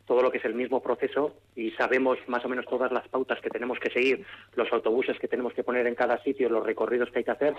todo 0.06 0.22
lo 0.22 0.32
que 0.32 0.38
es 0.38 0.44
el 0.46 0.54
mismo 0.54 0.82
proceso 0.82 1.34
y 1.54 1.72
sabemos 1.72 2.16
más 2.26 2.42
o 2.42 2.48
menos 2.48 2.64
todas 2.64 2.90
las 2.90 3.06
pautas 3.08 3.38
que 3.42 3.50
tenemos 3.50 3.78
que 3.78 3.90
seguir, 3.90 4.24
los 4.56 4.72
autobuses 4.72 5.18
que 5.18 5.28
tenemos 5.28 5.52
que 5.52 5.62
poner 5.62 5.86
en 5.86 5.94
cada 5.94 6.16
sitio, 6.22 6.48
los 6.48 6.64
recorridos 6.64 7.10
que 7.10 7.18
hay 7.18 7.24
que 7.24 7.32
hacer, 7.32 7.54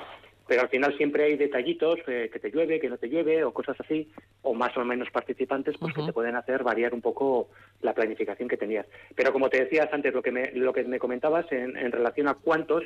pero 0.48 0.62
al 0.62 0.70
final 0.70 0.98
siempre 0.98 1.26
hay 1.26 1.38
detallitos, 1.38 2.00
eh, 2.08 2.32
que 2.34 2.40
te 2.40 2.50
llueve, 2.50 2.80
que 2.80 2.90
no 2.90 2.98
te 2.98 3.10
llueve 3.10 3.44
o 3.44 3.54
cosas 3.54 3.80
así, 3.80 4.10
o 4.42 4.56
más 4.56 4.76
o 4.76 4.84
menos 4.84 5.12
participantes, 5.12 5.78
pues 5.78 5.94
que 5.94 6.02
te 6.02 6.14
pueden 6.14 6.36
hacer 6.36 6.64
variar 6.64 6.96
un 6.96 7.02
poco 7.02 7.50
la 7.84 7.94
planificación 7.94 8.50
que 8.50 8.58
tenías. 8.58 8.88
Pero 9.16 9.32
como 9.32 9.52
te 9.52 9.66
decías 9.66 9.94
antes, 9.94 10.16
lo 10.16 10.24
que 10.24 10.32
me, 10.32 10.52
lo 10.54 10.74
que 10.74 10.84
me 10.84 10.98
comentabas 10.98 11.46
en, 11.52 11.78
en 11.78 11.92
relación 11.92 12.28
a 12.28 12.34
cuántos, 12.34 12.84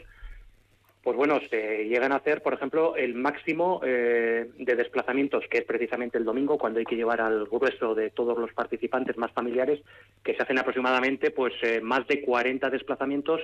pues 1.03 1.17
bueno, 1.17 1.39
se 1.49 1.85
llegan 1.85 2.13
a 2.13 2.17
hacer, 2.17 2.41
por 2.41 2.53
ejemplo, 2.53 2.95
el 2.95 3.13
máximo 3.13 3.81
eh, 3.83 4.49
de 4.57 4.75
desplazamientos, 4.75 5.43
que 5.49 5.57
es 5.57 5.65
precisamente 5.65 6.17
el 6.17 6.23
domingo, 6.23 6.57
cuando 6.57 6.79
hay 6.79 6.85
que 6.85 6.95
llevar 6.95 7.19
al 7.19 7.45
grueso 7.45 7.93
de 7.93 8.09
todos 8.09 8.37
los 8.37 8.53
participantes 8.53 9.17
más 9.17 9.31
familiares, 9.33 9.81
que 10.23 10.33
se 10.33 10.41
hacen 10.41 10.59
aproximadamente 10.59 11.31
pues 11.31 11.53
eh, 11.61 11.81
más 11.81 12.07
de 12.07 12.21
40 12.21 12.69
desplazamientos 12.69 13.41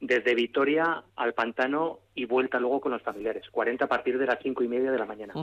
desde 0.00 0.34
Vitoria 0.34 1.04
al 1.14 1.34
Pantano 1.34 2.00
y 2.14 2.24
vuelta 2.24 2.58
luego 2.58 2.80
con 2.80 2.92
los 2.92 3.02
familiares. 3.02 3.44
40 3.50 3.84
a 3.84 3.88
partir 3.88 4.18
de 4.18 4.26
las 4.26 4.38
cinco 4.42 4.64
y 4.64 4.68
media 4.68 4.90
de 4.90 4.98
la 4.98 5.06
mañana. 5.06 5.34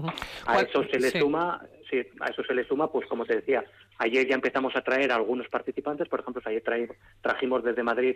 A 0.46 0.60
eso 0.60 0.84
se 0.90 1.00
le 1.00 1.10
suma, 1.12 1.62
sí, 1.90 2.02
a 2.20 2.32
eso 2.32 2.44
se 2.44 2.54
le 2.54 2.66
suma, 2.66 2.92
pues 2.92 3.08
como 3.08 3.26
te 3.26 3.36
decía, 3.36 3.64
ayer 3.98 4.28
ya 4.28 4.36
empezamos 4.36 4.76
a 4.76 4.82
traer 4.82 5.12
a 5.12 5.16
algunos 5.16 5.48
participantes, 5.48 6.08
por 6.10 6.20
ejemplo, 6.20 6.42
ayer 6.46 6.64
trajimos 7.22 7.64
desde 7.64 7.84
Madrid 7.84 8.16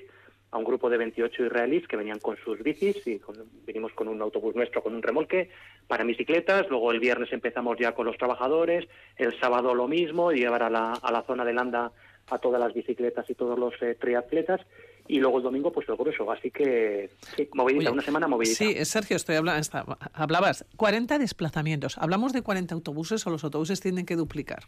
a 0.52 0.58
un 0.58 0.64
grupo 0.64 0.90
de 0.90 0.98
28 0.98 1.46
israelíes 1.46 1.88
que 1.88 1.98
venían 1.98 2.20
con 2.20 2.38
sus 2.38 2.62
bicis 2.64 3.06
y 3.06 3.22
venimos 3.66 3.94
con 3.94 4.08
un 4.08 4.22
autobús 4.22 4.56
nuestro 4.56 4.82
con 4.82 4.96
un 4.96 5.04
remolque 5.04 5.50
para 5.88 6.04
bicicletas. 6.04 6.70
Luego 6.70 6.92
el 6.92 7.00
viernes 7.00 7.32
empezamos 7.32 7.78
ya 7.80 7.94
con 7.94 8.06
los 8.06 8.18
trabajadores, 8.18 8.88
el 9.18 9.40
sábado 9.40 9.76
lo 9.76 9.88
mismo, 9.88 10.32
llevar 10.32 10.64
a 10.64 10.70
la, 10.70 10.94
a 10.94 11.12
la 11.12 11.22
zona 11.24 11.46
de 11.46 11.54
Landa 11.54 11.92
a 12.32 12.38
todas 12.38 12.60
las 12.60 12.74
bicicletas 12.74 13.30
y 13.30 13.36
todos 13.36 13.58
los 13.58 13.74
eh, 13.82 13.96
triatletas 14.00 14.62
y 15.08 15.20
luego 15.20 15.38
el 15.38 15.44
domingo 15.44 15.72
pues 15.72 15.90
el 15.90 15.96
grueso. 15.96 16.32
Así 16.32 16.52
que 16.52 17.10
sí, 17.36 17.50
movidita, 17.54 17.92
una 17.92 18.04
semana 18.04 18.28
movidita. 18.28 18.58
Sí, 18.58 18.86
Sergio, 18.86 19.18
estoy 19.18 19.36
hablando, 19.36 19.68
hablabas 20.14 20.66
40 20.78 21.18
desplazamientos. 21.18 21.98
¿Hablamos 21.98 22.32
de 22.32 22.44
40 22.44 22.76
autobuses 22.76 23.26
o 23.26 23.32
los 23.32 23.44
autobuses 23.44 23.82
tienen 23.82 24.06
que 24.06 24.16
duplicar? 24.16 24.64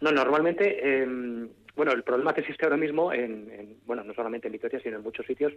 No, 0.00 0.12
normalmente... 0.12 1.02
Eh, 1.02 1.48
bueno, 1.76 1.92
el 1.92 2.02
problema 2.02 2.34
que 2.34 2.40
existe 2.42 2.64
ahora 2.64 2.76
mismo, 2.76 3.12
en, 3.12 3.78
bueno, 3.86 4.04
no 4.04 4.14
solamente 4.14 4.48
en 4.48 4.52
Vitoria, 4.52 4.80
sino 4.80 4.96
en 4.96 5.02
muchos 5.02 5.26
sitios, 5.26 5.52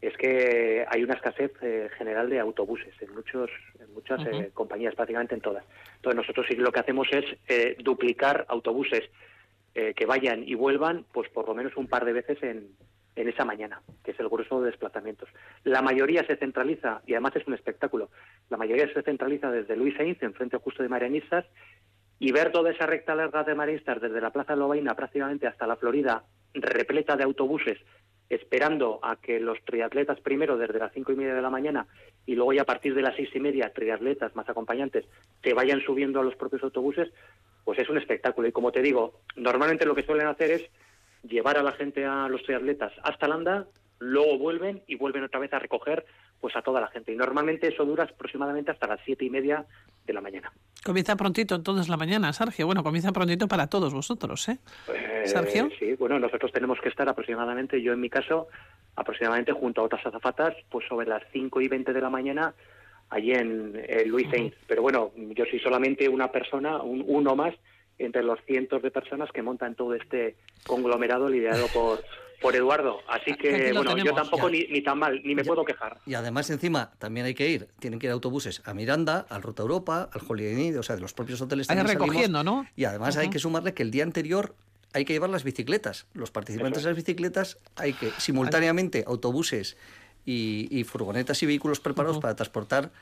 es 0.00 0.16
que 0.16 0.86
hay 0.88 1.02
una 1.02 1.14
escasez 1.14 1.52
eh, 1.60 1.88
general 1.98 2.30
de 2.30 2.40
autobuses 2.40 2.94
en 3.02 3.14
muchos 3.14 3.50
en 3.78 3.92
muchas 3.92 4.20
eh, 4.26 4.50
compañías, 4.54 4.94
prácticamente 4.94 5.34
en 5.34 5.40
todas. 5.40 5.64
Entonces 5.96 6.16
nosotros 6.16 6.46
sí 6.48 6.56
lo 6.56 6.72
que 6.72 6.80
hacemos 6.80 7.08
es 7.12 7.24
eh, 7.48 7.76
duplicar 7.78 8.46
autobuses 8.48 9.02
que 9.72 10.04
vayan 10.04 10.42
y 10.46 10.54
vuelvan, 10.56 11.06
pues 11.12 11.30
por 11.30 11.46
lo 11.46 11.54
menos 11.54 11.76
un 11.76 11.86
par 11.86 12.04
de 12.04 12.12
veces 12.12 12.42
en, 12.42 12.70
en 13.14 13.28
esa 13.28 13.44
mañana, 13.44 13.82
que 14.04 14.10
es 14.10 14.20
el 14.20 14.28
grueso 14.28 14.60
de 14.60 14.70
desplazamientos. 14.70 15.28
La 15.64 15.80
mayoría 15.82 16.26
se 16.26 16.36
centraliza, 16.36 17.02
y 17.06 17.12
además 17.12 17.36
es 17.36 17.46
un 17.46 17.54
espectáculo, 17.54 18.10
la 18.48 18.56
mayoría 18.56 18.92
se 18.92 19.02
centraliza 19.02 19.50
desde 19.50 19.76
Luis 19.76 19.96
Sainz, 19.96 20.22
en 20.22 20.34
frente 20.34 20.56
justo 20.56 20.82
de 20.82 20.88
Marianistas, 20.88 21.46
y 22.20 22.30
ver 22.32 22.52
toda 22.52 22.70
esa 22.70 22.86
recta 22.86 23.14
larga 23.14 23.42
de 23.42 23.54
maristas 23.54 24.00
desde 24.00 24.20
la 24.20 24.30
Plaza 24.30 24.52
de 24.52 24.60
Lobaina 24.60 24.94
prácticamente 24.94 25.46
hasta 25.46 25.66
la 25.66 25.76
Florida, 25.76 26.22
repleta 26.52 27.16
de 27.16 27.24
autobuses, 27.24 27.78
esperando 28.28 29.00
a 29.02 29.16
que 29.16 29.40
los 29.40 29.58
triatletas 29.64 30.20
primero 30.20 30.58
desde 30.58 30.78
las 30.78 30.92
cinco 30.92 31.12
y 31.12 31.16
media 31.16 31.34
de 31.34 31.42
la 31.42 31.50
mañana 31.50 31.86
y 32.26 32.34
luego 32.34 32.52
ya 32.52 32.62
a 32.62 32.66
partir 32.66 32.94
de 32.94 33.02
las 33.02 33.16
seis 33.16 33.30
y 33.34 33.40
media 33.40 33.72
triatletas 33.72 34.36
más 34.36 34.48
acompañantes 34.48 35.06
se 35.42 35.54
vayan 35.54 35.80
subiendo 35.80 36.20
a 36.20 36.22
los 36.22 36.36
propios 36.36 36.62
autobuses, 36.62 37.10
pues 37.64 37.78
es 37.78 37.88
un 37.88 37.96
espectáculo. 37.96 38.46
Y 38.46 38.52
como 38.52 38.70
te 38.70 38.82
digo, 38.82 39.20
normalmente 39.36 39.86
lo 39.86 39.94
que 39.94 40.04
suelen 40.04 40.26
hacer 40.26 40.50
es 40.50 40.70
llevar 41.22 41.56
a 41.56 41.62
la 41.62 41.72
gente, 41.72 42.04
a 42.04 42.28
los 42.28 42.42
triatletas 42.42 42.92
hasta 43.02 43.28
Landa, 43.28 43.66
luego 44.00 44.38
vuelven 44.38 44.82
y 44.86 44.96
vuelven 44.96 45.22
otra 45.24 45.38
vez 45.38 45.52
a 45.52 45.58
recoger 45.58 46.04
pues 46.40 46.56
a 46.56 46.62
toda 46.62 46.80
la 46.80 46.88
gente. 46.88 47.12
Y 47.12 47.16
normalmente 47.16 47.68
eso 47.68 47.84
dura 47.84 48.04
aproximadamente 48.04 48.70
hasta 48.72 48.86
las 48.86 49.00
siete 49.04 49.24
y 49.24 49.30
media 49.30 49.64
de 50.06 50.12
la 50.12 50.20
mañana. 50.20 50.50
Comienza 50.82 51.14
prontito 51.16 51.54
entonces 51.54 51.88
la 51.88 51.98
mañana, 51.98 52.32
Sergio. 52.32 52.66
Bueno, 52.66 52.82
comienza 52.82 53.12
prontito 53.12 53.46
para 53.46 53.66
todos 53.68 53.92
vosotros, 53.92 54.48
¿eh? 54.48 54.58
eh 54.88 55.22
Sergio. 55.26 55.68
Sí, 55.78 55.94
bueno, 55.94 56.18
nosotros 56.18 56.50
tenemos 56.50 56.80
que 56.80 56.88
estar 56.88 57.08
aproximadamente, 57.08 57.80
yo 57.82 57.92
en 57.92 58.00
mi 58.00 58.08
caso, 58.08 58.48
aproximadamente 58.96 59.52
junto 59.52 59.82
a 59.82 59.84
otras 59.84 60.04
azafatas, 60.06 60.56
pues 60.70 60.86
sobre 60.88 61.06
las 61.06 61.22
cinco 61.32 61.60
y 61.60 61.68
veinte 61.68 61.92
de 61.92 62.00
la 62.00 62.08
mañana 62.08 62.54
allí 63.10 63.32
en 63.32 63.74
Luis 64.06 64.28
Sainz. 64.30 64.54
Pero 64.66 64.80
bueno, 64.80 65.12
yo 65.14 65.44
soy 65.44 65.60
solamente 65.60 66.08
una 66.08 66.32
persona, 66.32 66.80
un, 66.80 67.04
uno 67.06 67.36
más 67.36 67.54
entre 67.98 68.22
los 68.22 68.40
cientos 68.46 68.82
de 68.82 68.90
personas 68.90 69.30
que 69.30 69.42
montan 69.42 69.74
todo 69.74 69.94
este 69.94 70.36
conglomerado 70.66 71.28
liderado 71.28 71.66
por 71.68 72.02
por 72.40 72.56
Eduardo. 72.56 73.00
Así 73.08 73.34
que, 73.34 73.72
bueno, 73.72 73.96
yo 73.96 74.14
tampoco 74.14 74.48
ni, 74.48 74.64
ni, 74.64 74.82
tan 74.82 74.98
mal, 74.98 75.20
ni 75.24 75.34
me 75.34 75.44
puedo 75.44 75.64
quejar. 75.64 75.98
Y 76.06 76.14
además, 76.14 76.50
encima, 76.50 76.90
también 76.98 77.26
hay 77.26 77.34
que 77.34 77.48
ir, 77.48 77.68
tienen 77.78 77.98
que 77.98 78.06
ir 78.06 78.12
autobuses 78.12 78.62
a 78.64 78.74
Miranda, 78.74 79.26
al 79.28 79.42
Ruta 79.42 79.62
Europa, 79.62 80.08
al 80.12 80.20
Holiday 80.26 80.68
Inn, 80.68 80.78
o 80.78 80.82
sea, 80.82 80.96
de 80.96 81.02
los 81.02 81.12
propios 81.12 81.40
hoteles. 81.40 81.68
Hay 81.70 81.78
recogiendo, 81.82 82.42
¿no? 82.42 82.66
Y 82.76 82.84
además 82.84 83.16
hay 83.16 83.30
que 83.30 83.38
sumarle 83.38 83.74
que 83.74 83.82
el 83.82 83.90
día 83.90 84.04
anterior 84.04 84.54
hay 84.92 85.04
que 85.04 85.12
llevar 85.12 85.30
las 85.30 85.44
bicicletas. 85.44 86.06
Los 86.14 86.30
participantes 86.30 86.82
de 86.82 86.90
las 86.90 86.96
bicicletas 86.96 87.58
hay 87.76 87.92
que 87.92 88.10
simultáneamente 88.18 89.04
autobuses 89.06 89.76
y, 90.24 90.84
furgonetas 90.84 91.42
y 91.42 91.46
vehículos 91.46 91.80
preparados 91.80 92.18
para 92.18 92.36
transportar 92.36 92.92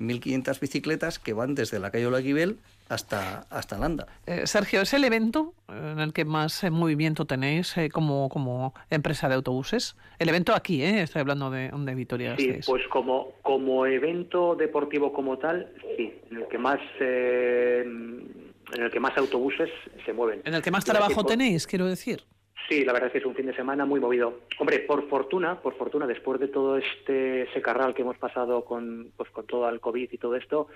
1.500 0.00 0.60
bicicletas 0.60 1.18
que 1.18 1.32
van 1.32 1.54
desde 1.54 1.78
la 1.78 1.90
calle 1.90 2.06
Olaguibel 2.06 2.58
hasta, 2.88 3.46
hasta 3.50 3.78
Landa. 3.78 4.06
Eh, 4.26 4.46
Sergio, 4.46 4.80
¿es 4.80 4.94
el 4.94 5.04
evento 5.04 5.52
en 5.68 5.98
el 6.00 6.12
que 6.12 6.24
más 6.24 6.64
eh, 6.64 6.70
movimiento 6.70 7.24
tenéis 7.26 7.76
eh, 7.76 7.90
como, 7.90 8.28
como 8.28 8.74
empresa 8.90 9.28
de 9.28 9.34
autobuses? 9.34 9.96
El 10.18 10.28
evento 10.28 10.54
aquí, 10.54 10.82
¿eh? 10.82 11.02
estoy 11.02 11.20
hablando 11.20 11.50
de, 11.50 11.70
de 11.72 11.94
Vitoria. 11.94 12.36
Sí, 12.36 12.58
pues 12.66 12.82
como, 12.88 13.32
como 13.42 13.86
evento 13.86 14.54
deportivo 14.54 15.12
como 15.12 15.38
tal, 15.38 15.72
sí, 15.96 16.14
en 16.30 16.38
el 16.38 16.48
que 16.48 16.58
más... 16.58 16.80
en 17.00 18.82
el 18.82 18.90
que 18.90 19.00
más 19.00 19.16
autobuses 19.16 19.70
se 20.04 20.12
mueven. 20.12 20.42
En 20.44 20.54
el 20.54 20.62
que 20.62 20.70
más 20.70 20.84
trabajo 20.84 21.24
tenéis, 21.24 21.66
quiero 21.66 21.86
decir. 21.86 22.22
Sí, 22.68 22.84
la 22.84 22.92
verdad 22.92 23.06
es 23.06 23.12
que 23.12 23.18
es 23.18 23.24
un 23.24 23.34
fin 23.34 23.46
de 23.46 23.56
semana 23.56 23.86
muy 23.86 23.98
movido. 23.98 24.40
Hombre, 24.58 24.80
por 24.80 25.08
fortuna, 25.08 25.58
por 25.60 25.74
fortuna, 25.78 26.06
después 26.06 26.38
de 26.38 26.48
todo 26.48 26.76
este 26.76 27.50
secarral 27.54 27.94
que 27.94 28.02
hemos 28.02 28.18
pasado 28.18 28.64
con, 28.66 29.10
pues, 29.16 29.30
con 29.30 29.46
todo 29.46 29.66
el 29.70 29.80
COVID 29.80 30.12
y 30.12 30.18
todo 30.18 30.36
esto, 30.36 30.68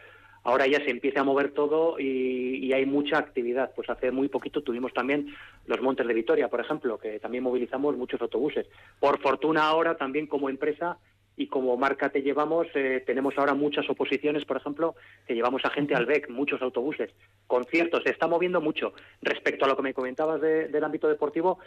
ahora 0.43 0.67
ya 0.67 0.79
se 0.79 0.91
empieza 0.91 1.21
a 1.21 1.25
mover 1.25 1.53
todo 1.53 2.01
y, 2.01 2.73
hay 2.73 2.87
mucha 2.87 3.19
actividad. 3.19 3.73
Pues 3.77 3.91
hace 3.91 4.11
muy 4.11 4.29
poquito 4.29 4.63
tuvimos 4.63 4.95
también 4.95 5.35
los 5.67 5.83
Montes 5.83 6.07
de 6.07 6.15
Vitoria, 6.15 6.49
por 6.49 6.61
ejemplo, 6.61 6.97
que 6.97 7.21
también 7.21 7.45
movilizamos 7.45 7.95
muchos 7.99 8.23
autobuses. 8.23 8.67
Por 8.99 9.21
fortuna 9.21 9.65
ahora 9.65 9.99
también 9.99 10.27
como 10.27 10.49
empresa 10.49 10.97
y 11.37 11.47
como 11.47 11.77
marca 11.77 12.11
te 12.11 12.23
llevamos, 12.23 12.66
eh, 12.75 13.03
tenemos 13.07 13.37
ahora 13.38 13.55
muchas 13.55 13.88
oposiciones, 13.88 14.45
por 14.45 14.59
ejemplo, 14.59 14.95
que 15.27 15.35
llevamos 15.35 15.64
a 15.64 15.71
gente 15.71 15.95
al 15.95 16.07
BEC, 16.07 16.29
muchos 16.29 16.61
autobuses, 16.61 17.11
conciertos, 17.47 18.03
se 18.05 18.11
está 18.11 18.27
moviendo 18.27 18.61
mucho. 18.61 18.92
Respecto 19.23 19.64
a 19.64 19.68
lo 19.68 19.77
que 19.77 19.83
me 19.83 19.95
comentabas 19.95 20.40
del 20.40 20.85
ámbito 20.85 21.09
deportivo, 21.09 21.59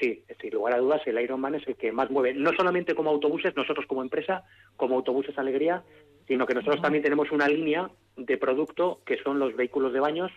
sí, 0.00 0.24
sin 0.40 0.50
lugar 0.52 0.74
a 0.74 0.78
dudas, 0.78 1.02
el 1.06 1.20
Ironman 1.20 1.54
es 1.54 1.66
el 1.68 1.76
que 1.76 1.92
más 1.92 2.10
mueve, 2.10 2.34
no 2.34 2.52
solamente 2.52 2.94
como 2.94 3.10
autobuses, 3.10 3.54
nosotros 3.56 3.86
como 3.86 4.02
empresa, 4.02 4.44
como 4.76 4.96
Autobuses 4.96 5.38
Alegría, 5.38 5.82
sino 6.26 6.46
que 6.46 6.54
nosotros 6.54 6.82
también 6.82 7.02
tenemos 7.02 7.30
una 7.30 7.48
línea 7.48 7.90
de 8.16 8.36
producto 8.38 9.00
que 9.04 9.18
son 9.22 9.38
los 9.38 9.54
vehículos 9.54 9.92
de 9.92 10.00
baños, 10.00 10.32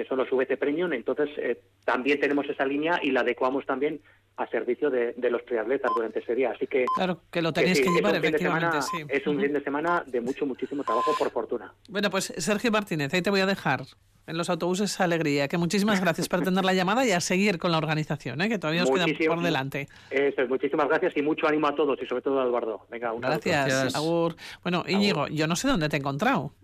que 0.00 0.08
son 0.08 0.16
los 0.16 0.30
VT 0.30 0.56
Premium, 0.56 0.94
entonces 0.94 1.28
eh, 1.36 1.60
también 1.84 2.18
tenemos 2.18 2.48
esa 2.48 2.64
línea 2.64 2.98
y 3.02 3.10
la 3.10 3.20
adecuamos 3.20 3.66
también 3.66 4.00
a 4.38 4.46
servicio 4.46 4.88
de, 4.88 5.14
los 5.30 5.44
triatletas 5.44 5.90
durante 5.94 6.20
ese 6.20 6.34
día. 6.34 6.52
Así 6.52 6.66
que. 6.66 6.86
Claro, 6.96 7.20
que 7.30 7.42
lo 7.42 7.52
tenéis 7.52 7.82
que, 7.82 7.90
llevar, 7.90 8.16
efectivamente. 8.16 8.78
Es 9.08 9.26
un 9.26 9.38
fin 9.38 9.52
de 9.52 9.62
semana 9.62 10.02
de 10.06 10.22
mucho, 10.22 10.46
muchísimo 10.46 10.82
trabajo, 10.84 11.12
por 11.18 11.30
fortuna. 11.30 11.74
Bueno, 11.90 12.08
pues 12.08 12.32
Sergio 12.38 12.70
Martínez, 12.70 13.12
ahí 13.12 13.20
te 13.20 13.28
voy 13.28 13.40
a 13.40 13.46
dejar 13.46 13.82
en 14.26 14.38
los 14.38 14.48
autobuses 14.48 14.98
Alegría. 15.02 15.48
Que 15.48 15.58
muchísimas 15.58 16.00
gracias 16.00 16.30
por 16.30 16.40
atender 16.40 16.64
la 16.64 16.72
llamada 16.72 17.04
y 17.04 17.10
a 17.10 17.20
seguir 17.20 17.58
con 17.58 17.70
la 17.70 17.76
organización, 17.76 18.40
¿eh? 18.40 18.48
que 18.48 18.58
todavía 18.58 18.84
nos 18.84 18.90
queda 18.90 19.34
por 19.34 19.42
delante. 19.42 19.86
Eso 20.10 20.40
es, 20.40 20.48
muchísimas 20.48 20.88
gracias 20.88 21.14
y 21.14 21.20
mucho 21.20 21.46
ánimo 21.46 21.66
a 21.66 21.74
todos 21.74 21.98
y 22.02 22.06
sobre 22.06 22.22
todo 22.22 22.40
a 22.40 22.44
Eduardo. 22.44 22.86
Venga, 22.90 23.12
un 23.12 23.20
Gracias, 23.20 23.94
Agur. 23.94 24.34
Bueno, 24.62 24.82
Íñigo, 24.88 25.28
yo 25.28 25.46
no 25.46 25.56
sé 25.56 25.68
dónde 25.68 25.90
te 25.90 25.96
he 25.96 25.98
encontrado. 25.98 26.54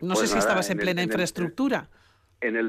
No 0.00 0.14
sé 0.14 0.20
pues 0.22 0.30
si 0.30 0.38
estabas 0.38 0.70
en, 0.70 0.78
plena 0.78 1.02
infraestructura. 1.02 1.76
En 1.78 1.82
el 1.82 1.88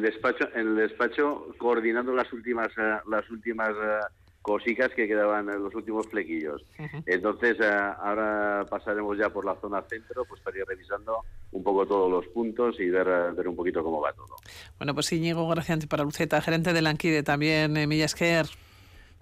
despacho, 0.01 0.47
en 0.55 0.67
el 0.67 0.75
despacho 0.75 1.47
coordinando 1.57 2.13
las 2.13 2.31
últimas, 2.33 2.69
eh, 2.77 2.97
las 3.07 3.29
últimas 3.29 3.69
eh, 3.69 3.99
cositas 4.41 4.89
que 4.95 5.07
quedaban 5.07 5.49
en 5.49 5.63
los 5.63 5.73
últimos 5.75 6.07
flequillos. 6.07 6.63
Entonces, 7.05 7.57
eh, 7.59 7.65
ahora 8.01 8.65
pasaremos 8.69 9.17
ya 9.17 9.29
por 9.29 9.45
la 9.45 9.55
zona 9.55 9.83
centro, 9.83 10.25
pues 10.25 10.39
estaría 10.39 10.63
revisando 10.67 11.23
un 11.51 11.63
poco 11.63 11.85
todos 11.85 12.09
los 12.09 12.25
puntos 12.33 12.79
y 12.79 12.89
ver, 12.89 13.33
ver 13.33 13.47
un 13.47 13.55
poquito 13.55 13.83
cómo 13.83 14.01
va 14.01 14.13
todo. 14.13 14.35
Bueno, 14.77 14.93
pues 14.93 15.11
Íñigo 15.11 15.47
Graciante 15.49 15.87
para 15.87 16.03
Luceta, 16.03 16.41
gerente 16.41 16.73
de 16.73 16.81
Lanquide 16.81 17.23
también, 17.23 17.73
Millasquer. 17.87 18.47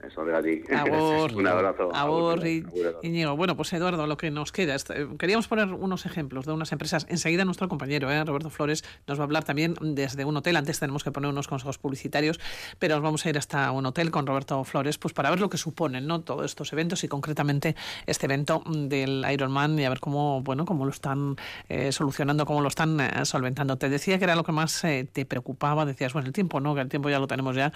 Eso 0.04 0.24
de 0.24 0.44
ti. 0.44 0.74
un 1.36 1.48
abrazo. 1.48 1.90
Abor, 1.94 2.46
y, 2.46 2.64
Íñigo. 3.02 3.36
Bueno, 3.36 3.58
pues 3.58 3.74
Eduardo, 3.74 4.06
lo 4.06 4.16
que 4.16 4.30
nos 4.30 4.52
queda. 4.52 4.76
Eh, 4.76 5.08
queríamos 5.18 5.48
poner 5.48 5.74
unos 5.74 6.06
ejemplos 6.06 6.46
de 6.46 6.52
unas 6.52 6.72
empresas. 6.72 7.08
Enseguida 7.10 7.46
nuestro 7.46 7.68
compañero, 7.68 8.12
eh, 8.12 8.24
Roberto 8.24 8.52
Flores, 8.52 8.84
nos 9.08 9.18
va 9.18 9.24
a 9.24 9.26
hablar 9.26 9.44
también 9.44 9.74
desde 9.82 10.24
un 10.24 10.38
hotel. 10.38 10.56
Antes 10.56 10.80
tenemos 10.80 11.04
que 11.04 11.12
poner 11.12 11.32
unos 11.32 11.48
consejos 11.48 11.80
publicitarios, 11.80 12.40
pero 12.78 12.96
nos 12.96 13.04
vamos 13.04 13.26
a 13.26 13.30
ir 13.30 13.40
hasta 13.40 13.72
un 13.72 13.88
hotel 13.88 14.12
con 14.12 14.28
Roberto 14.28 14.64
Flores 14.66 15.00
pues 15.00 15.16
para 15.16 15.32
ver 15.32 15.40
lo 15.40 15.50
que 15.50 15.58
suponen 15.58 16.06
¿no? 16.06 16.22
todos 16.22 16.46
estos 16.46 16.72
eventos 16.74 17.04
y 17.04 17.08
concretamente 17.08 17.76
este 18.06 18.28
evento 18.28 18.62
del 18.68 19.26
Ironman 19.32 19.80
y 19.80 19.86
a 19.86 19.90
ver 19.90 20.00
cómo, 20.00 20.42
bueno, 20.44 20.66
cómo 20.66 20.86
lo 20.86 20.92
están 20.92 21.38
eh, 21.70 21.92
solucionando, 21.92 22.46
cómo 22.46 22.62
lo 22.62 22.68
están 22.68 23.26
solventando. 23.26 23.78
Te 23.78 23.90
decía 23.90 24.20
que 24.20 24.26
era 24.26 24.36
lo 24.36 24.44
que 24.44 24.52
más 24.52 24.80
te 25.12 25.26
preocupaba. 25.26 25.86
Decías, 25.86 26.14
bueno, 26.14 26.28
el 26.28 26.34
tiempo 26.34 26.60
no, 26.60 26.76
que 26.76 26.82
el 26.82 26.90
tiempo 26.90 27.10
ya 27.10 27.18
lo 27.18 27.26
tenemos 27.26 27.56
ya 27.56 27.74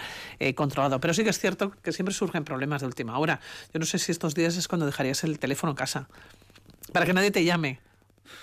controlado. 0.56 1.00
Pero 1.00 1.16
sí 1.16 1.24
que 1.24 1.32
es 1.32 1.40
cierto 1.40 1.72
que 1.82 1.92
siempre 1.92 2.11
surgen 2.14 2.44
problemas 2.44 2.82
de 2.82 2.88
última 2.88 3.18
hora. 3.18 3.40
Yo 3.74 3.80
no 3.80 3.86
sé 3.86 4.00
si 4.00 4.12
estos 4.12 4.36
días 4.36 4.58
es 4.58 4.68
cuando 4.68 4.86
dejarías 4.86 5.24
el 5.24 5.40
teléfono 5.40 5.72
en 5.72 5.78
casa, 5.78 6.08
para 6.92 7.06
que 7.06 7.14
nadie 7.14 7.32
te 7.32 7.44
llame. 7.44 7.80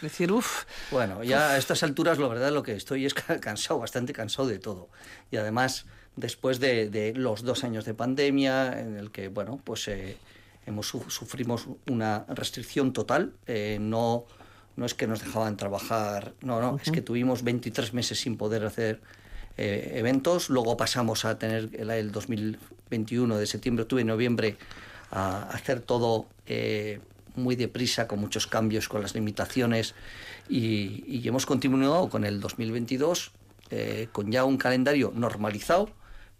Decir, 0.02 0.30
uff. 0.32 0.64
Bueno, 0.90 1.24
ya 1.24 1.50
a 1.50 1.58
estas 1.58 1.82
alturas, 1.82 2.18
la 2.18 2.28
verdad, 2.28 2.52
lo 2.52 2.62
que 2.62 2.72
estoy 2.72 3.06
es 3.06 3.14
cansado, 3.40 3.80
bastante 3.80 4.12
cansado 4.12 4.48
de 4.48 4.58
todo. 4.58 4.88
Y 5.30 5.36
además, 5.36 5.86
después 6.16 6.60
de, 6.60 7.12
los 7.16 7.42
dos 7.42 7.64
años 7.64 7.84
de 7.84 7.94
pandemia, 7.94 8.78
en 8.78 8.96
el 8.96 9.10
que, 9.10 9.28
bueno, 9.28 9.60
pues 9.64 9.88
eh, 9.88 10.16
hemos 10.66 10.88
sufrimos 10.88 11.66
una 11.88 12.24
restricción 12.28 12.92
total, 12.92 13.32
eh, 13.46 13.78
no, 13.80 14.26
no 14.76 14.86
es 14.86 14.94
que 14.94 15.06
nos 15.06 15.24
dejaban 15.24 15.56
trabajar, 15.56 16.34
no, 16.40 16.60
no, 16.60 16.78
es 16.82 16.92
que 16.92 17.02
tuvimos 17.02 17.42
23 17.42 17.94
meses 17.94 18.20
sin 18.20 18.36
poder 18.36 18.64
hacer 18.64 19.00
eh, 19.56 19.94
eventos. 19.96 20.50
Luego 20.50 20.76
pasamos 20.76 21.24
a 21.24 21.36
tener 21.36 21.70
el, 21.74 22.12
2021 22.88 23.38
de 23.38 23.46
septiembre, 23.46 23.82
octubre 23.82 24.02
y 24.02 24.06
noviembre 24.06 24.56
a 25.10 25.42
hacer 25.50 25.80
todo 25.80 26.26
eh, 26.46 27.00
muy 27.36 27.56
deprisa, 27.56 28.08
con 28.08 28.18
muchos 28.18 28.46
cambios, 28.46 28.88
con 28.88 29.02
las 29.02 29.14
limitaciones. 29.14 29.94
Y, 30.48 31.26
hemos 31.26 31.46
continuado 31.46 32.08
con 32.08 32.24
el 32.24 32.40
2022 32.40 33.32
eh, 33.70 34.08
con 34.12 34.32
ya 34.32 34.44
un 34.44 34.56
calendario 34.56 35.12
normalizado, 35.14 35.90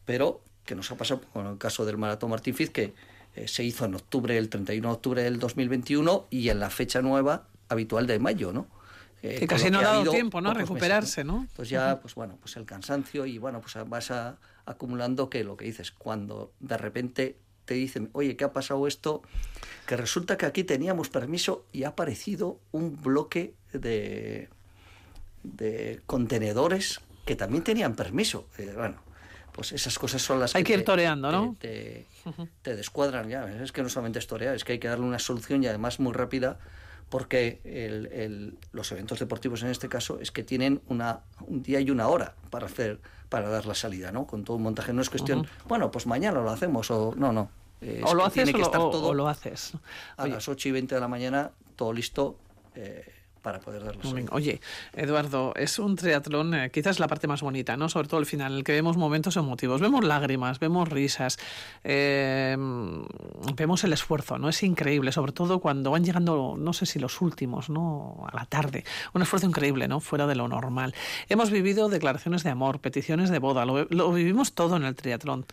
pero 0.07 0.41
que 0.65 0.75
nos 0.75 0.91
ha 0.91 0.97
pasado 0.97 1.21
con 1.33 1.47
el 1.47 1.59
caso 1.59 1.85
del 1.85 1.99
Maratón 1.99 2.31
Martín 2.31 2.55
Fiz, 2.55 2.71
que 2.71 2.95
se 3.47 3.63
hizo 3.63 3.85
en 3.85 3.95
octubre, 3.95 4.37
el 4.37 4.49
31 4.49 4.89
de 4.89 4.95
octubre 4.95 5.23
del 5.23 5.39
2021 5.39 6.27
y 6.31 6.49
en 6.49 6.59
la 6.59 6.71
fecha 6.71 7.03
nueva 7.03 7.47
habitual 7.69 8.07
de 8.07 8.19
mayo, 8.19 8.53
¿no? 8.53 8.67
Que 9.21 9.47
casi 9.47 9.71
no 9.71 9.81
ha 9.81 9.83
dado 9.83 10.11
tiempo, 10.11 10.41
¿no? 10.41 10.55
Recuperarse, 10.55 11.25
¿no? 11.25 11.47
Pues 11.57 11.69
ya, 11.69 12.01
pues 12.01 12.15
bueno, 12.15 12.39
pues 12.41 12.57
el 12.57 12.65
cansancio 12.65 13.27
y 13.27 13.39
bueno, 13.39 13.61
pues 13.61 13.75
vas 13.89 14.13
acumulando 14.65 15.31
que 15.31 15.45
lo 15.45 15.57
que 15.57 15.65
dices, 15.65 15.91
cuando 15.91 16.53
de 16.61 16.77
repente 16.77 17.37
te 17.65 17.75
dicen, 17.75 18.11
oye, 18.13 18.37
¿qué 18.37 18.45
ha 18.45 18.53
pasado 18.53 18.87
esto? 18.87 19.23
Que 19.87 19.97
resulta 19.97 20.37
que 20.37 20.47
aquí 20.47 20.65
teníamos 20.65 21.11
permiso 21.11 21.67
y 21.73 21.85
ha 21.85 21.89
aparecido 21.89 22.61
un 22.73 23.01
bloque 23.01 23.55
de, 23.73 24.49
de 25.43 26.01
contenedores 26.07 27.01
que 27.25 27.37
también 27.37 27.63
tenían 27.63 27.95
permiso. 27.95 28.49
Eh, 28.57 28.73
bueno, 28.75 29.03
pues 29.53 29.73
esas 29.73 29.99
cosas 29.99 30.23
son 30.23 30.41
las 30.41 30.55
hay 30.55 30.65
que, 30.65 30.75
ir 30.75 30.85
toreando, 30.85 31.31
¿no? 31.31 31.57
Te, 31.59 32.07
descuadran 32.63 33.29
ya. 33.29 33.45
Es 33.63 33.73
que 33.73 33.83
no 33.83 33.89
solamente 33.89 34.19
es 34.19 34.27
torear, 34.27 34.55
es 34.55 34.65
que 34.65 34.73
hay 34.73 34.79
que 34.79 34.89
darle 34.89 35.05
una 35.05 35.19
solución 35.19 35.63
y 35.63 35.67
además 35.67 36.01
muy 36.01 36.13
rápida 36.13 36.59
porque 37.09 37.61
el, 37.65 38.57
los 38.73 38.93
eventos 38.93 39.19
deportivos 39.19 39.63
en 39.63 39.69
este 39.69 39.89
caso 39.89 40.19
es 40.21 40.31
que 40.31 40.43
tienen 40.43 40.81
una, 40.89 41.21
un 41.47 41.63
día 41.63 41.81
y 41.81 41.91
una 41.91 42.09
hora 42.09 42.35
para 42.51 42.67
hacer 42.67 43.01
para 43.29 43.49
dar 43.49 43.67
la 43.67 43.75
salida, 43.75 44.11
¿no? 44.11 44.27
Con 44.27 44.45
todo 44.45 44.57
un 44.57 44.63
montaje. 44.63 44.93
No 44.93 45.03
es 45.03 45.11
cuestión, 45.11 45.47
bueno, 45.67 45.91
pues 45.91 46.07
mañana 46.07 46.41
lo 46.41 46.51
hacemos 46.51 46.91
o 46.91 47.15
no, 47.17 47.33
no. 47.33 47.51
o 48.05 48.15
lo 48.15 48.25
haces 48.25 48.53
o, 48.55 49.15
lo 49.15 49.29
haces. 49.29 49.73
A 50.17 50.27
las 50.27 50.49
8 50.49 50.69
y 50.69 50.73
20 50.73 50.95
de 50.95 51.01
la 51.01 51.09
mañana, 51.09 51.51
todo 51.77 51.93
listo. 51.93 52.39
Eh, 52.75 53.18
para 53.43 53.61
poder 53.61 53.85
darlo. 53.85 54.03
Oye, 54.33 54.61
Eduardo, 54.95 55.53
es 55.57 55.79
un 55.79 55.97
triatlón, 55.97 56.55
eh, 56.55 56.71
quizás 56.71 56.99
la 57.01 57.09
parte 57.09 57.27
más 57.27 57.43
bonita, 57.43 57.77
¿no? 57.77 57.89
Sobre 57.89 58.09
todo 58.09 58.21
el 58.21 58.27
final, 58.27 58.53
en 58.53 58.59
el 58.59 58.65
que 58.65 58.73
vemos 58.73 58.97
momentos 58.97 59.37
emotivos, 59.37 59.81
vemos 59.81 60.05
lágrimas, 60.05 60.59
vemos 60.59 60.89
risas, 60.89 61.39
em, 61.85 63.05
vemos 63.57 63.85
el 63.85 63.93
esfuerzo, 63.93 64.39
¿no? 64.39 64.49
Es 64.49 64.63
increíble, 64.63 65.13
sobre 65.13 65.33
todo 65.33 65.61
cuando 65.61 65.91
van 65.91 66.05
llegando, 66.05 66.57
no 66.59 66.73
sé 66.73 66.87
si 66.87 66.99
los 66.99 67.21
últimos, 67.21 67.71
¿no? 67.71 68.27
A 68.31 68.37
la 68.37 68.47
tarde. 68.47 68.85
Un 69.15 69.23
esfuerzo 69.23 69.47
increíble, 69.47 69.89
¿no? 69.89 70.01
Fuera 70.01 70.27
de 70.27 70.35
lo 70.35 70.49
normal. 70.49 70.95
Hemos 71.29 71.51
vivido 71.51 71.89
declaraciones 71.89 72.43
de 72.43 72.51
amor, 72.51 72.81
peticiones 72.81 73.31
de 73.31 73.39
boda, 73.39 73.65
lo 73.65 74.13
vivimos 74.13 74.53
todo 74.53 74.77
en 74.77 74.85
el 74.85 74.95
triatlón 74.95 75.47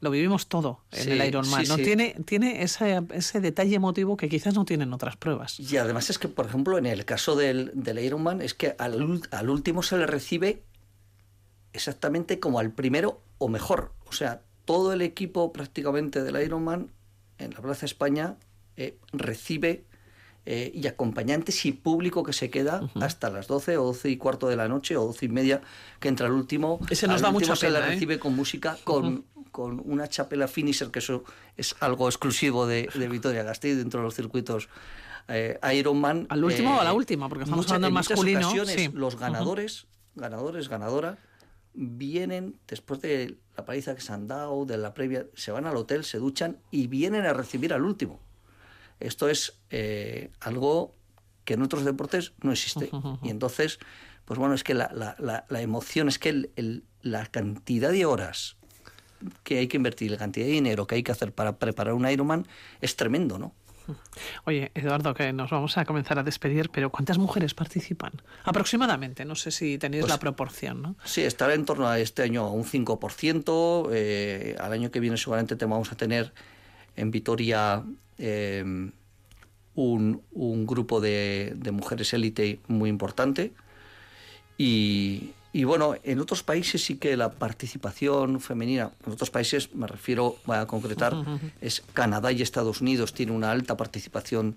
lo 0.00 0.10
vivimos 0.10 0.46
todo 0.46 0.80
en 0.92 1.12
el 1.12 1.26
Ironman. 1.26 1.66
no 1.66 1.76
tiene, 1.76 2.16
tiene 2.24 2.62
ese, 2.62 3.02
ese, 3.12 3.40
detalle 3.40 3.74
emotivo 3.74 4.16
que 4.16 4.28
quizás 4.28 4.54
no 4.54 4.64
tienen 4.64 4.92
otras 4.92 5.16
pruebas. 5.16 5.58
Y 5.58 5.76
además 5.76 6.10
es 6.10 6.18
que, 6.18 6.28
por 6.28 6.46
ejemplo, 6.46 6.78
en 6.78 6.86
el 6.86 7.04
caso 7.04 7.34
del, 7.34 7.72
del 7.74 7.98
Ironman, 7.98 8.40
es 8.40 8.54
que 8.54 8.74
al, 8.78 9.22
al, 9.30 9.50
último 9.50 9.82
se 9.82 9.98
le 9.98 10.06
recibe 10.06 10.62
exactamente 11.72 12.38
como 12.38 12.60
al 12.60 12.70
primero 12.70 13.22
o 13.38 13.48
mejor. 13.48 13.92
O 14.06 14.12
sea, 14.12 14.42
todo 14.64 14.92
el 14.92 15.02
equipo 15.02 15.52
prácticamente 15.52 16.22
del 16.22 16.40
Ironman 16.42 16.90
en 17.38 17.52
la 17.52 17.60
Plaza 17.60 17.86
España 17.86 18.36
eh, 18.76 18.96
recibe 19.12 19.84
eh, 20.46 20.70
y 20.74 20.86
acompañantes 20.86 21.66
y 21.66 21.72
público 21.72 22.22
que 22.22 22.32
se 22.32 22.48
queda 22.48 22.88
hasta 23.00 23.28
las 23.28 23.48
12 23.48 23.76
o 23.76 23.84
12 23.84 24.08
y 24.08 24.16
cuarto 24.16 24.48
de 24.48 24.56
la 24.56 24.66
noche 24.66 24.96
o 24.96 25.04
12 25.04 25.26
y 25.26 25.28
media 25.28 25.60
que 26.00 26.08
entra 26.08 26.26
el 26.26 26.32
último. 26.32 26.80
Ese 26.88 27.06
nos 27.06 27.20
da 27.20 27.30
mucha 27.30 27.54
se 27.54 27.70
le 27.70 27.78
¿eh? 27.78 27.82
recibe 27.82 28.18
con 28.18 28.34
música, 28.34 28.78
con, 28.84 29.26
con 29.58 29.82
una 29.84 30.06
chapela 30.06 30.46
finisher, 30.46 30.92
que 30.92 31.00
eso 31.00 31.24
es 31.56 31.74
algo 31.80 32.06
exclusivo 32.06 32.68
de, 32.68 32.88
de 32.94 33.08
Vitoria 33.08 33.42
Gasteiz 33.42 33.76
dentro 33.76 33.98
de 33.98 34.04
los 34.04 34.14
circuitos 34.14 34.68
eh, 35.26 35.58
Ironman. 35.74 36.28
¿Al 36.30 36.44
último 36.44 36.76
o 36.76 36.80
a 36.80 36.84
la 36.84 36.92
última? 36.92 37.28
Porque 37.28 37.42
estamos 37.42 37.66
hablando 37.66 37.88
en 37.88 37.94
masculino. 37.94 38.50
Ocasiones, 38.50 38.94
los 38.94 39.18
ganadores, 39.18 39.88
ganadores, 40.14 40.68
ganadora, 40.68 41.18
vienen 41.74 42.54
después 42.68 43.00
de 43.00 43.36
la 43.56 43.64
paliza 43.64 43.96
que 43.96 44.00
se 44.00 44.12
han 44.12 44.28
dado, 44.28 44.64
de 44.64 44.78
la 44.78 44.94
previa, 44.94 45.26
se 45.34 45.50
van 45.50 45.66
al 45.66 45.76
hotel, 45.76 46.04
se 46.04 46.18
duchan 46.18 46.58
y 46.70 46.86
vienen 46.86 47.26
a 47.26 47.32
recibir 47.32 47.74
al 47.74 47.82
último. 47.82 48.20
Esto 49.00 49.28
es 49.28 49.58
eh, 49.70 50.30
algo 50.38 50.94
que 51.44 51.54
en 51.54 51.62
otros 51.62 51.84
deportes 51.84 52.32
no 52.44 52.52
existe. 52.52 52.92
Y 53.24 53.30
entonces, 53.30 53.80
pues 54.24 54.38
bueno, 54.38 54.54
es 54.54 54.62
que 54.62 54.74
la, 54.74 54.88
la, 54.94 55.46
la, 55.48 55.60
emoción, 55.62 56.06
es 56.06 56.20
que 56.20 56.28
el, 56.28 56.84
la 57.02 57.26
cantidad 57.26 57.90
de 57.90 58.06
horas 58.06 58.57
que 59.42 59.58
hay 59.58 59.68
que 59.68 59.76
invertir, 59.76 60.10
la 60.10 60.16
cantidad 60.16 60.46
de 60.46 60.52
dinero 60.52 60.86
que 60.86 60.96
hay 60.96 61.02
que 61.02 61.12
hacer 61.12 61.32
para 61.32 61.56
preparar 61.56 61.94
un 61.94 62.08
Ironman 62.08 62.46
es 62.80 62.96
tremendo, 62.96 63.38
¿no? 63.38 63.52
Oye, 64.44 64.70
Eduardo, 64.74 65.14
que 65.14 65.32
nos 65.32 65.50
vamos 65.50 65.78
a 65.78 65.84
comenzar 65.84 66.18
a 66.18 66.22
despedir, 66.22 66.70
pero 66.70 66.90
¿cuántas 66.90 67.18
mujeres 67.18 67.54
participan? 67.54 68.12
Aproximadamente, 68.44 69.24
no 69.24 69.34
sé 69.34 69.50
si 69.50 69.78
tenéis 69.78 70.02
pues 70.02 70.12
la 70.12 70.18
proporción, 70.18 70.82
¿no? 70.82 70.96
Sí, 71.04 71.22
estará 71.22 71.54
en 71.54 71.64
torno 71.64 71.88
a 71.88 71.98
este 71.98 72.22
año 72.22 72.44
a 72.44 72.50
un 72.50 72.64
5%. 72.64 73.88
Eh, 73.92 74.56
al 74.60 74.72
año 74.72 74.90
que 74.90 75.00
viene 75.00 75.16
seguramente 75.16 75.56
te 75.56 75.64
vamos 75.64 75.90
a 75.92 75.96
tener 75.96 76.32
en 76.96 77.10
Vitoria 77.10 77.82
eh, 78.18 78.62
un, 79.74 80.22
un, 80.32 80.66
grupo 80.66 81.00
de, 81.00 81.54
de 81.56 81.70
mujeres 81.70 82.12
élite 82.12 82.60
muy 82.66 82.90
importante. 82.90 83.52
Y, 84.58 85.30
y 85.58 85.64
bueno, 85.64 85.96
en 86.04 86.20
otros 86.20 86.44
países 86.44 86.84
sí 86.84 86.98
que 86.98 87.16
la 87.16 87.32
participación 87.32 88.40
femenina, 88.40 88.92
en 89.04 89.12
otros 89.12 89.28
países 89.28 89.74
me 89.74 89.88
refiero, 89.88 90.36
voy 90.46 90.56
a 90.56 90.66
concretar, 90.66 91.16
es 91.60 91.82
Canadá 91.94 92.30
y 92.30 92.42
Estados 92.42 92.80
Unidos. 92.80 93.12
Tienen 93.12 93.34
una 93.34 93.50
alta 93.50 93.76
participación 93.76 94.54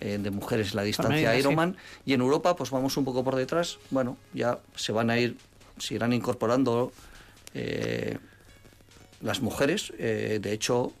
eh, 0.00 0.18
de 0.20 0.30
mujeres 0.32 0.70
en 0.70 0.76
la 0.78 0.82
distancia 0.82 1.38
Ironman. 1.38 1.76
Y 2.04 2.14
en 2.14 2.20
Europa 2.20 2.56
pues 2.56 2.72
vamos 2.72 2.96
un 2.96 3.04
poco 3.04 3.22
por 3.22 3.36
detrás, 3.36 3.78
bueno, 3.90 4.16
ya 4.34 4.58
se 4.74 4.90
van 4.90 5.10
a 5.10 5.20
ir, 5.20 5.36
se 5.78 5.94
irán 5.94 6.12
incorporando 6.12 6.90
eh, 7.54 8.18
las 9.20 9.42
mujeres, 9.42 9.92
eh, 9.98 10.40
de 10.42 10.52
hecho, 10.52 10.94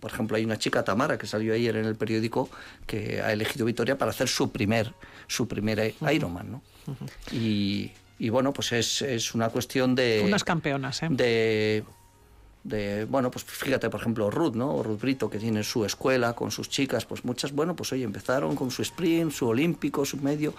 por 0.00 0.10
ejemplo, 0.10 0.36
hay 0.36 0.44
una 0.44 0.58
chica, 0.58 0.84
Tamara, 0.84 1.16
que 1.16 1.26
salió 1.26 1.54
ayer 1.54 1.76
en 1.76 1.86
el 1.86 1.96
periódico, 1.96 2.50
que 2.86 3.22
ha 3.22 3.32
elegido 3.32 3.64
Vitoria 3.64 3.96
para 3.96 4.10
hacer 4.10 4.28
su 4.28 4.52
primer, 4.52 4.92
su 5.28 5.48
primer 5.48 5.94
Ironman, 6.12 6.52
¿no? 6.52 6.62
Y 7.32 7.92
y 8.18 8.30
bueno, 8.30 8.52
pues 8.52 8.72
es, 8.72 9.02
es 9.02 9.34
una 9.34 9.50
cuestión 9.50 9.94
de... 9.94 10.22
Unas 10.24 10.44
campeonas, 10.44 11.02
¿eh? 11.02 11.08
De, 11.10 11.84
de, 12.64 13.04
bueno, 13.04 13.30
pues 13.30 13.44
fíjate, 13.44 13.90
por 13.90 14.00
ejemplo, 14.00 14.30
Ruth, 14.30 14.54
¿no? 14.54 14.82
Ruth 14.82 15.00
Brito, 15.00 15.28
que 15.28 15.38
tiene 15.38 15.62
su 15.62 15.84
escuela 15.84 16.32
con 16.32 16.50
sus 16.50 16.68
chicas, 16.70 17.04
pues 17.04 17.24
muchas, 17.24 17.52
bueno, 17.52 17.76
pues 17.76 17.92
oye, 17.92 18.04
empezaron 18.04 18.56
con 18.56 18.70
su 18.70 18.82
sprint, 18.82 19.32
su 19.32 19.46
olímpico, 19.48 20.04
su 20.04 20.16
medio. 20.16 20.54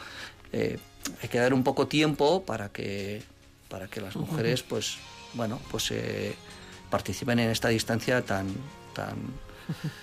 Eh, 0.54 0.78
hay 1.22 1.30
que 1.30 1.40
dar 1.40 1.54
un 1.54 1.64
poco 1.64 1.88
tiempo 1.88 2.44
para 2.44 2.70
que, 2.70 3.24
para 3.70 3.88
que 3.88 4.02
las 4.02 4.16
mujeres, 4.16 4.62
pues, 4.62 4.98
bueno, 5.34 5.60
pues 5.72 5.90
eh, 5.92 6.36
participen 6.92 7.40
en 7.40 7.50
esta 7.50 7.70
distancia 7.70 8.22
tan, 8.22 8.48
tan, 8.94 9.16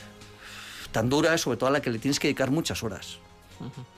tan 0.93 1.09
dura, 1.09 1.39
sobre 1.39 1.57
todo 1.57 1.69
a 1.69 1.73
la 1.73 1.81
que 1.81 1.91
le 1.91 2.01
tienes 2.01 2.19
que 2.19 2.29
dedicar 2.29 2.51
muchas 2.51 2.83
horas 2.83 3.19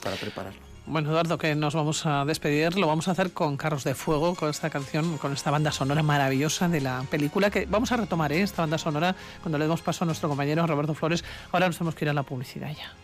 para 0.03 0.17
prepararlo. 0.17 0.66
Bueno, 0.89 1.11
Eduardo, 1.11 1.37
que 1.37 1.53
nos 1.57 1.75
vamos 1.75 2.07
a 2.07 2.25
despedir, 2.25 2.79
lo 2.79 2.87
vamos 2.87 3.09
a 3.09 3.11
hacer 3.11 3.33
con 3.33 3.57
Carros 3.57 3.83
de 3.83 3.97
Fuego, 3.97 4.37
con 4.37 4.49
esta 4.51 4.71
canción, 4.71 5.19
con 5.19 5.33
esta 5.33 5.51
banda 5.51 5.73
sonora 5.73 6.05
maravillosa 6.05 6.69
de 6.69 6.81
la 6.81 7.03
película, 7.11 7.51
que 7.51 7.67
vamos 7.67 7.91
a 7.91 7.97
retomar 7.97 8.33
¿eh? 8.33 8.43
esta 8.43 8.63
banda 8.63 8.79
sonora 8.79 9.17
cuando 9.43 9.59
le 9.59 9.65
demos 9.65 9.83
paso 9.83 10.05
a 10.05 10.07
nuestro 10.07 10.29
compañero 10.29 10.65
Roberto 10.65 10.95
Flores. 10.95 11.25
Ahora 11.51 11.67
nos 11.67 11.79
tenemos 11.79 11.97
que 11.97 12.05
ir 12.05 12.11
a 12.11 12.15
la 12.15 12.23
publicidad 12.23 12.71
ya. 12.71 12.97